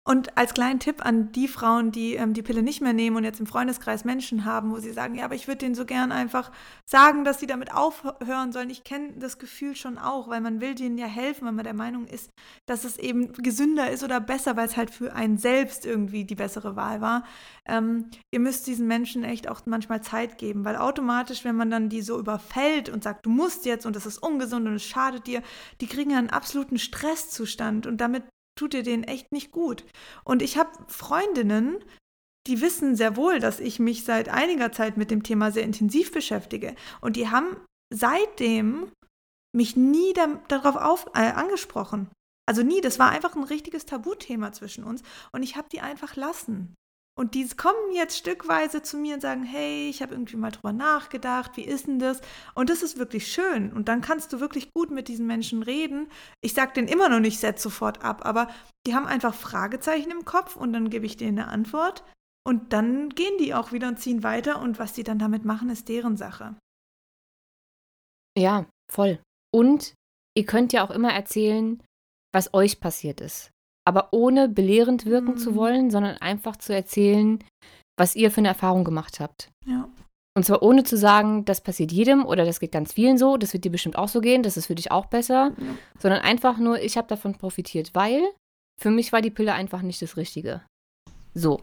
[0.06, 3.24] Und als kleinen Tipp an die Frauen, die ähm, die Pille nicht mehr nehmen und
[3.24, 6.12] jetzt im Freundeskreis Menschen haben, wo sie sagen, ja, aber ich würde denen so gern
[6.12, 6.52] einfach
[6.86, 8.70] sagen, dass sie damit aufhören sollen.
[8.70, 11.74] Ich kenne das Gefühl schon auch, weil man will denen ja helfen, wenn man der
[11.74, 12.30] Meinung ist,
[12.66, 16.36] dass es eben gesünder ist oder besser, weil es halt für einen selbst irgendwie die
[16.36, 17.24] bessere Wahl war.
[17.66, 21.88] Ähm, ihr müsst diesen Menschen echt auch manchmal Zeit geben, weil automatisch, wenn man dann
[21.88, 25.28] die so überfällt und sagt, du musst jetzt und es ist ungesund und es schadet
[25.28, 25.42] dir,
[25.80, 28.24] die kriegen einen absoluten Stresszustand und damit
[28.56, 29.86] tut ihr denen echt nicht gut.
[30.24, 31.84] Und ich habe Freundinnen,
[32.48, 36.12] die wissen sehr wohl, dass ich mich seit einiger Zeit mit dem Thema sehr intensiv
[36.12, 36.76] beschäftige.
[37.02, 37.58] Und die haben
[37.94, 38.92] seitdem
[39.56, 42.10] mich nie da, darauf auf, äh, angesprochen.
[42.46, 45.04] Also nie, das war einfach ein richtiges Tabuthema zwischen uns.
[45.32, 46.76] Und ich habe die einfach lassen.
[47.16, 50.74] Und die kommen jetzt stückweise zu mir und sagen, hey, ich habe irgendwie mal drüber
[50.74, 52.22] nachgedacht, wie ist denn das?
[52.56, 53.72] Und das ist wirklich schön.
[53.72, 56.08] Und dann kannst du wirklich gut mit diesen Menschen reden.
[56.42, 58.50] Ich sage denen immer noch nicht, setz sofort ab, aber
[58.88, 62.04] die haben einfach Fragezeichen im Kopf und dann gebe ich denen eine Antwort.
[62.46, 64.60] Und dann gehen die auch wieder und ziehen weiter.
[64.60, 66.58] Und was die dann damit machen, ist deren Sache.
[68.38, 69.22] Ja, voll.
[69.54, 69.94] Und
[70.36, 71.82] ihr könnt ja auch immer erzählen,
[72.34, 73.53] was euch passiert ist.
[73.86, 75.38] Aber ohne belehrend wirken Mhm.
[75.38, 77.44] zu wollen, sondern einfach zu erzählen,
[77.98, 79.50] was ihr für eine Erfahrung gemacht habt.
[79.66, 79.88] Ja.
[80.36, 83.54] Und zwar ohne zu sagen, das passiert jedem oder das geht ganz vielen so, das
[83.54, 85.66] wird dir bestimmt auch so gehen, das ist für dich auch besser, Ja.
[86.00, 88.22] sondern einfach nur, ich habe davon profitiert, weil
[88.82, 90.62] für mich war die Pille einfach nicht das Richtige.
[91.36, 91.60] So.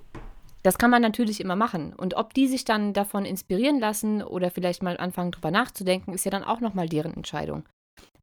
[0.62, 1.94] Das kann man natürlich immer machen.
[1.94, 6.24] Und ob die sich dann davon inspirieren lassen oder vielleicht mal anfangen, drüber nachzudenken, ist
[6.24, 7.64] ja dann auch nochmal deren Entscheidung.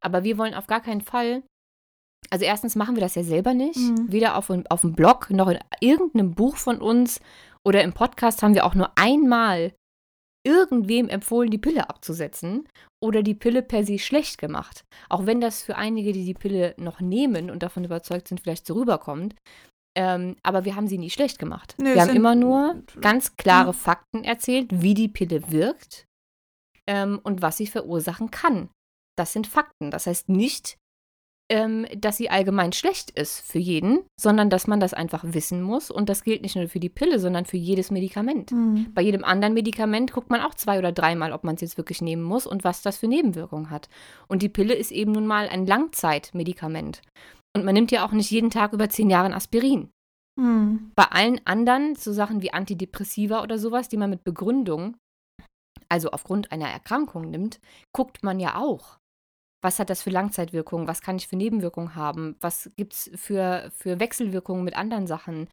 [0.00, 1.42] Aber wir wollen auf gar keinen Fall,
[2.30, 4.12] also erstens machen wir das ja selber nicht, Mhm.
[4.12, 7.20] weder auf, auf dem Blog noch in irgendeinem Buch von uns
[7.66, 9.72] oder im Podcast haben wir auch nur einmal
[10.46, 12.66] irgendwem empfohlen, die Pille abzusetzen
[13.02, 14.84] oder die Pille per se schlecht gemacht.
[15.08, 18.66] Auch wenn das für einige, die die Pille noch nehmen und davon überzeugt sind, vielleicht
[18.66, 19.34] so rüberkommt.
[19.96, 21.74] Ähm, aber wir haben sie nie schlecht gemacht.
[21.78, 23.72] Nö, wir haben immer nur ganz klare Ja.
[23.72, 26.06] Fakten erzählt, wie die Pille wirkt
[26.86, 28.70] ähm, und was sie verursachen kann.
[29.18, 29.90] Das sind Fakten.
[29.90, 30.78] Das heißt nicht,
[31.50, 35.90] ähm, dass sie allgemein schlecht ist für jeden, sondern dass man das einfach wissen muss.
[35.90, 38.52] Und das gilt nicht nur für die Pille, sondern für jedes Medikament.
[38.52, 38.92] Mhm.
[38.94, 42.02] Bei jedem anderen Medikament guckt man auch zwei oder dreimal, ob man es jetzt wirklich
[42.02, 43.88] nehmen muss und was das für Nebenwirkungen hat.
[44.28, 47.00] Und die Pille ist eben nun mal ein Langzeitmedikament.
[47.56, 49.90] Und man nimmt ja auch nicht jeden Tag über zehn Jahre Aspirin.
[50.38, 50.92] Mhm.
[50.94, 54.96] Bei allen anderen, so Sachen wie Antidepressiva oder sowas, die man mit Begründung,
[55.88, 57.58] also aufgrund einer Erkrankung nimmt,
[57.92, 58.97] guckt man ja auch.
[59.62, 60.86] Was hat das für Langzeitwirkungen?
[60.86, 62.36] Was kann ich für Nebenwirkungen haben?
[62.40, 65.48] Was gibt es für, für Wechselwirkungen mit anderen Sachen?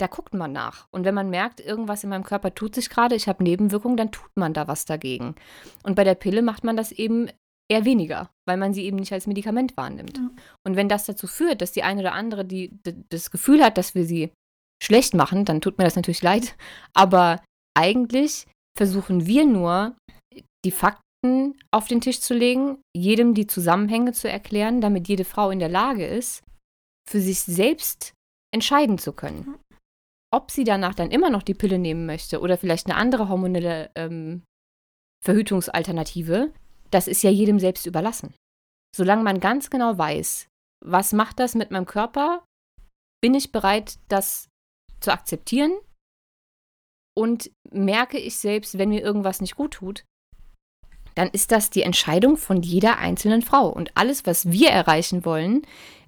[0.00, 0.86] Da guckt man nach.
[0.92, 4.12] Und wenn man merkt, irgendwas in meinem Körper tut sich gerade, ich habe Nebenwirkungen, dann
[4.12, 5.34] tut man da was dagegen.
[5.82, 7.28] Und bei der Pille macht man das eben
[7.68, 10.18] eher weniger, weil man sie eben nicht als Medikament wahrnimmt.
[10.18, 10.30] Ja.
[10.64, 12.78] Und wenn das dazu führt, dass die eine oder andere, die
[13.10, 14.32] das Gefühl hat, dass wir sie
[14.82, 16.56] schlecht machen, dann tut mir das natürlich leid.
[16.94, 17.42] Aber
[17.76, 19.96] eigentlich versuchen wir nur,
[20.64, 21.02] die Fakten
[21.72, 25.68] auf den Tisch zu legen, jedem die Zusammenhänge zu erklären, damit jede Frau in der
[25.68, 26.44] Lage ist,
[27.08, 28.12] für sich selbst
[28.54, 29.58] entscheiden zu können.
[30.32, 33.90] Ob sie danach dann immer noch die Pille nehmen möchte oder vielleicht eine andere hormonelle
[33.94, 34.42] ähm,
[35.24, 36.52] Verhütungsalternative,
[36.90, 38.34] das ist ja jedem selbst überlassen.
[38.94, 40.48] Solange man ganz genau weiß,
[40.84, 42.44] was macht das mit meinem Körper,
[43.20, 44.48] bin ich bereit, das
[45.00, 45.72] zu akzeptieren
[47.16, 50.04] und merke ich selbst, wenn mir irgendwas nicht gut tut,
[51.18, 53.68] dann ist das die Entscheidung von jeder einzelnen Frau.
[53.68, 55.62] Und alles, was wir erreichen wollen,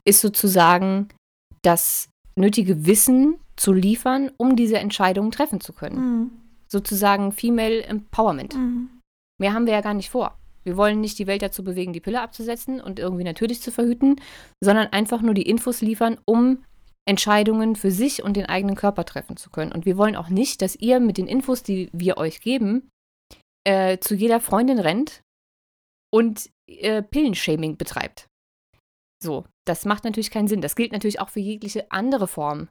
[0.05, 1.09] ist sozusagen
[1.62, 5.96] das nötige Wissen zu liefern, um diese Entscheidungen treffen zu können.
[5.96, 6.31] Mhm.
[6.68, 8.55] Sozusagen Female Empowerment.
[8.55, 8.88] Mhm.
[9.40, 10.38] Mehr haben wir ja gar nicht vor.
[10.62, 14.14] Wir wollen nicht die Welt dazu bewegen, die Pille abzusetzen und irgendwie natürlich zu verhüten,
[14.62, 16.59] sondern einfach nur die Infos liefern, um
[17.05, 19.73] Entscheidungen für sich und den eigenen Körper treffen zu können.
[19.73, 22.88] Und wir wollen auch nicht, dass ihr mit den Infos, die wir euch geben,
[23.64, 25.23] äh, zu jeder Freundin rennt
[26.12, 28.27] und äh, Pillenshaming betreibt.
[29.23, 30.62] So, das macht natürlich keinen Sinn.
[30.62, 32.68] Das gilt natürlich auch für jegliche andere Form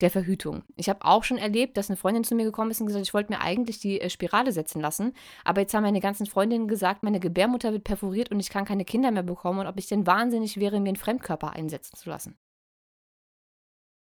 [0.00, 0.64] der Verhütung.
[0.76, 3.14] Ich habe auch schon erlebt, dass eine Freundin zu mir gekommen ist und gesagt, ich
[3.14, 7.04] wollte mir eigentlich die äh, Spirale setzen lassen, aber jetzt haben meine ganzen Freundinnen gesagt,
[7.04, 10.06] meine Gebärmutter wird perforiert und ich kann keine Kinder mehr bekommen und ob ich denn
[10.06, 12.36] wahnsinnig wäre, mir einen Fremdkörper einsetzen zu lassen.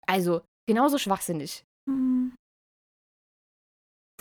[0.08, 1.66] Also, genauso schwachsinnig.
[1.86, 2.34] Mhm.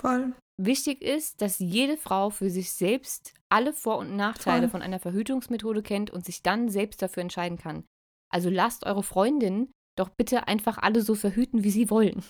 [0.01, 0.35] Voll.
[0.61, 4.71] Wichtig ist, dass jede Frau für sich selbst alle Vor- und Nachteile Voll.
[4.71, 7.85] von einer Verhütungsmethode kennt und sich dann selbst dafür entscheiden kann.
[8.31, 12.23] Also lasst eure Freundinnen doch bitte einfach alle so verhüten, wie sie wollen.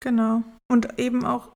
[0.00, 0.42] Genau.
[0.70, 1.52] Und eben auch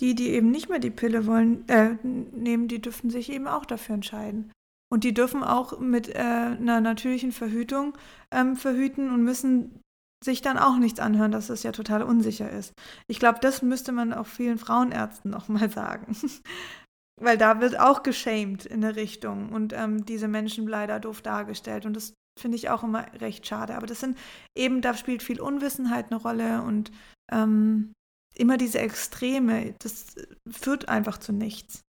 [0.00, 3.64] die, die eben nicht mehr die Pille wollen, äh, nehmen, die dürfen sich eben auch
[3.64, 4.52] dafür entscheiden.
[4.92, 7.96] Und die dürfen auch mit äh, einer natürlichen Verhütung
[8.30, 9.80] ähm, verhüten und müssen
[10.24, 12.72] sich dann auch nichts anhören, dass es ja total unsicher ist.
[13.06, 16.16] Ich glaube, das müsste man auch vielen Frauenärzten nochmal sagen.
[17.20, 21.86] Weil da wird auch geschämt in der Richtung und ähm, diese Menschen leider doof dargestellt.
[21.86, 23.76] Und das finde ich auch immer recht schade.
[23.76, 24.18] Aber das sind
[24.56, 26.90] eben, da spielt viel Unwissenheit eine Rolle und
[27.30, 27.92] ähm,
[28.36, 30.16] immer diese Extreme, das
[30.50, 31.82] führt einfach zu nichts.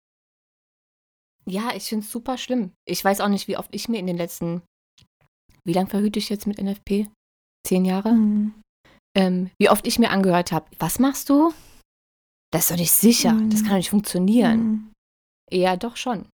[1.46, 2.72] Ja, ich finde es super schlimm.
[2.86, 4.62] Ich weiß auch nicht, wie oft ich mir in den letzten,
[5.64, 7.08] wie lange verhüte ich jetzt mit NFP?
[7.66, 8.54] Zehn Jahre, mhm.
[9.16, 11.52] ähm, wie oft ich mir angehört habe, was machst du?
[12.52, 13.50] Das ist doch nicht sicher, mhm.
[13.50, 14.60] das kann doch nicht funktionieren.
[14.60, 14.92] Mhm.
[15.52, 16.28] Ja, doch schon.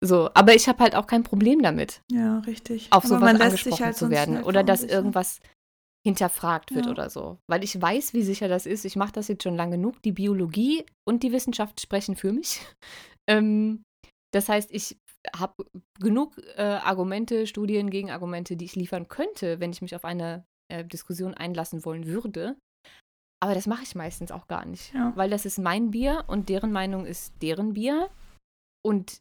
[0.00, 2.02] So, aber ich habe halt auch kein Problem damit.
[2.10, 2.86] Ja, richtig.
[2.90, 5.40] Auf aber sowas angesprochen halt zu werden oder dass irgendwas
[6.06, 6.92] hinterfragt wird ja.
[6.92, 7.38] oder so.
[7.48, 8.84] Weil ich weiß, wie sicher das ist.
[8.84, 10.00] Ich mache das jetzt schon lange genug.
[10.02, 12.60] Die Biologie und die Wissenschaft sprechen für mich.
[13.30, 13.82] Ähm,
[14.32, 14.96] das heißt, ich
[15.36, 15.64] habe
[16.00, 20.84] genug äh, Argumente, Studien, Gegenargumente, die ich liefern könnte, wenn ich mich auf eine äh,
[20.84, 22.56] Diskussion einlassen wollen würde.
[23.40, 25.12] Aber das mache ich meistens auch gar nicht, ja.
[25.14, 28.10] weil das ist mein Bier und deren Meinung ist deren Bier
[28.84, 29.20] und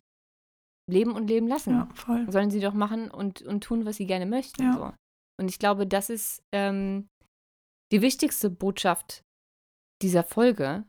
[0.89, 1.73] leben und leben lassen.
[1.73, 2.31] Ja, voll.
[2.31, 4.63] Sollen sie doch machen und, und tun, was sie gerne möchten.
[4.63, 4.73] Ja.
[4.73, 4.93] So.
[5.39, 7.07] Und ich glaube, das ist ähm,
[7.91, 9.21] die wichtigste Botschaft
[10.01, 10.85] dieser Folge,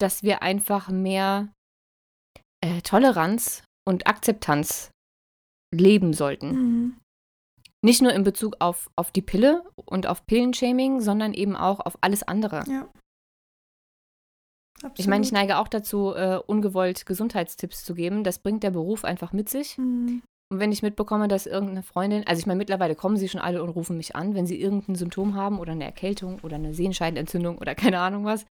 [0.00, 1.52] dass wir einfach mehr
[2.62, 4.90] äh, Toleranz und Akzeptanz
[5.72, 6.48] leben sollten.
[6.50, 6.96] Mhm.
[7.82, 11.96] Nicht nur in Bezug auf, auf die Pille und auf Pillenshaming, sondern eben auch auf
[12.00, 12.64] alles andere.
[12.68, 12.88] Ja.
[14.96, 18.24] Ich meine, ich neige auch dazu, äh, ungewollt Gesundheitstipps zu geben.
[18.24, 19.78] Das bringt der Beruf einfach mit sich.
[19.78, 20.22] Mhm.
[20.48, 23.62] Und wenn ich mitbekomme, dass irgendeine Freundin, also ich meine, mittlerweile kommen sie schon alle
[23.62, 27.58] und rufen mich an, wenn sie irgendein Symptom haben oder eine Erkältung oder eine Sehenscheidenentzündung
[27.58, 28.46] oder keine Ahnung was,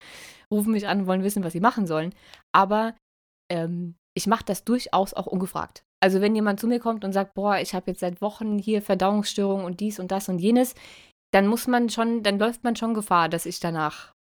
[0.52, 2.13] rufen mich an und wollen wissen, was sie machen sollen.
[2.52, 2.95] Aber
[3.50, 5.84] ähm, ich mache das durchaus auch ungefragt.
[6.01, 8.82] Also wenn jemand zu mir kommt und sagt, boah, ich habe jetzt seit Wochen hier
[8.82, 10.75] Verdauungsstörungen und dies und das und jenes,
[11.34, 14.13] dann muss man schon, dann läuft man schon Gefahr, dass ich danach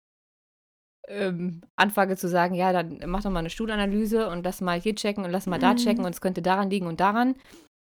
[1.07, 4.95] ähm, anfange zu sagen, ja, dann mach doch mal eine Stuhlanalyse und lass mal hier
[4.95, 5.61] checken und lass mal mhm.
[5.61, 7.35] da checken und es könnte daran liegen und daran.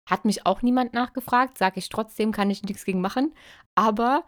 [0.09, 3.33] Hat mich auch niemand nachgefragt, sage ich trotzdem, kann ich nichts gegen machen.
[3.77, 4.27] Aber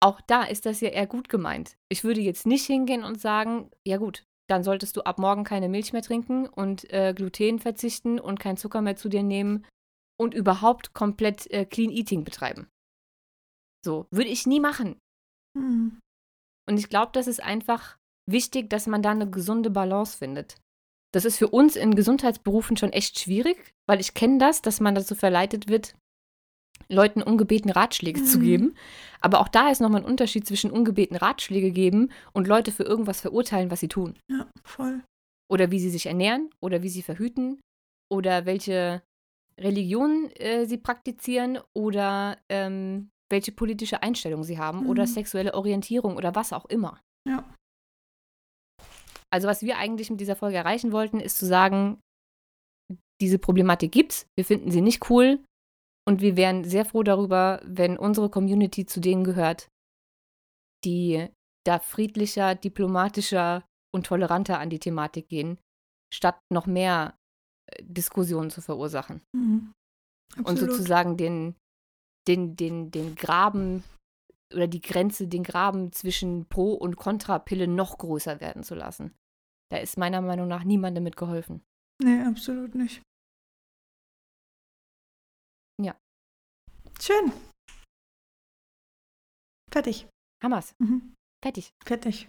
[0.00, 1.76] auch da ist das ja eher gut gemeint.
[1.88, 5.68] Ich würde jetzt nicht hingehen und sagen, ja gut, dann solltest du ab morgen keine
[5.68, 9.64] Milch mehr trinken und äh, Gluten verzichten und keinen Zucker mehr zu dir nehmen
[10.18, 12.68] und überhaupt komplett äh, Clean Eating betreiben.
[13.84, 14.98] So, würde ich nie machen.
[15.54, 16.00] Mhm.
[16.68, 17.96] Und ich glaube, das ist einfach
[18.26, 20.56] wichtig, dass man da eine gesunde Balance findet.
[21.12, 24.94] Das ist für uns in Gesundheitsberufen schon echt schwierig, weil ich kenne das, dass man
[24.94, 25.94] dazu verleitet wird,
[26.88, 28.24] Leuten ungebeten Ratschläge mhm.
[28.26, 28.76] zu geben.
[29.20, 33.20] Aber auch da ist nochmal ein Unterschied zwischen ungebeten Ratschläge geben und Leute für irgendwas
[33.20, 34.14] verurteilen, was sie tun.
[34.30, 35.02] Ja, voll.
[35.50, 37.60] Oder wie sie sich ernähren oder wie sie verhüten
[38.10, 39.02] oder welche
[39.58, 44.90] Religion äh, sie praktizieren oder ähm, welche politische Einstellung sie haben mhm.
[44.90, 47.00] oder sexuelle Orientierung oder was auch immer.
[47.28, 47.44] Ja.
[49.30, 52.00] Also was wir eigentlich mit dieser Folge erreichen wollten, ist zu sagen,
[53.20, 55.40] diese Problematik gibt's, wir finden sie nicht cool
[56.08, 59.68] und wir wären sehr froh darüber, wenn unsere Community zu denen gehört,
[60.82, 61.28] die
[61.66, 63.62] da friedlicher, diplomatischer
[63.94, 65.58] und toleranter an die Thematik gehen,
[66.10, 67.18] statt noch mehr
[67.66, 69.20] äh, Diskussionen zu verursachen.
[69.36, 69.74] Mhm.
[70.44, 71.56] Und sozusagen den,
[72.26, 73.84] den, den, den Graben
[74.54, 79.14] oder die Grenze, den Graben zwischen Pro- und Kontrapille noch größer werden zu lassen.
[79.70, 81.60] Da ist meiner Meinung nach niemandem mitgeholfen.
[82.02, 83.02] Nee, absolut nicht.
[87.00, 87.32] Schön.
[89.70, 90.06] Fertig.
[90.42, 90.74] Hammers.
[90.78, 91.14] Mhm.
[91.42, 91.70] Fertig.
[91.84, 92.28] Fertig.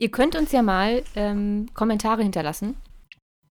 [0.00, 2.76] Ihr könnt uns ja mal ähm, Kommentare hinterlassen.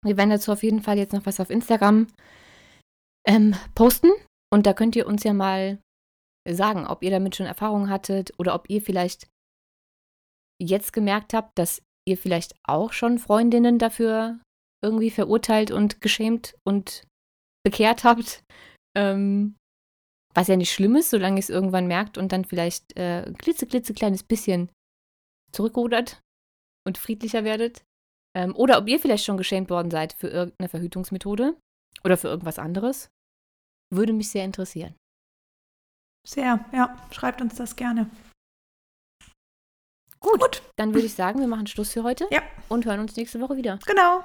[0.05, 2.07] Wir werden dazu auf jeden Fall jetzt noch was auf Instagram
[3.25, 4.11] ähm, posten.
[4.51, 5.79] Und da könnt ihr uns ja mal
[6.47, 9.29] sagen, ob ihr damit schon Erfahrungen hattet oder ob ihr vielleicht
[10.61, 14.39] jetzt gemerkt habt, dass ihr vielleicht auch schon Freundinnen dafür
[14.83, 17.07] irgendwie verurteilt und geschämt und
[17.65, 18.43] bekehrt habt.
[18.95, 19.55] Ähm,
[20.33, 23.37] was ja nicht schlimm ist, solange ihr es irgendwann merkt und dann vielleicht äh, ein
[23.37, 24.71] klitzeklitzekleines bisschen
[25.51, 26.21] zurückrudert
[26.87, 27.83] und friedlicher werdet.
[28.35, 31.55] Ähm, oder ob ihr vielleicht schon geschämt worden seid für irgendeine Verhütungsmethode
[32.03, 33.09] oder für irgendwas anderes.
[33.93, 34.95] Würde mich sehr interessieren.
[36.27, 36.97] Sehr, ja.
[37.11, 38.09] Schreibt uns das gerne.
[40.19, 40.63] Gut, Gut.
[40.77, 42.27] dann würde ich sagen, wir machen Schluss für heute.
[42.31, 42.41] Ja.
[42.69, 43.77] Und hören uns nächste Woche wieder.
[43.85, 44.23] Genau.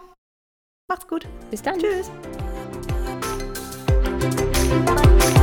[0.89, 1.27] Macht's gut.
[1.51, 1.79] Bis dann.
[1.79, 2.11] Tschüss.
[4.69, 5.38] Thank you.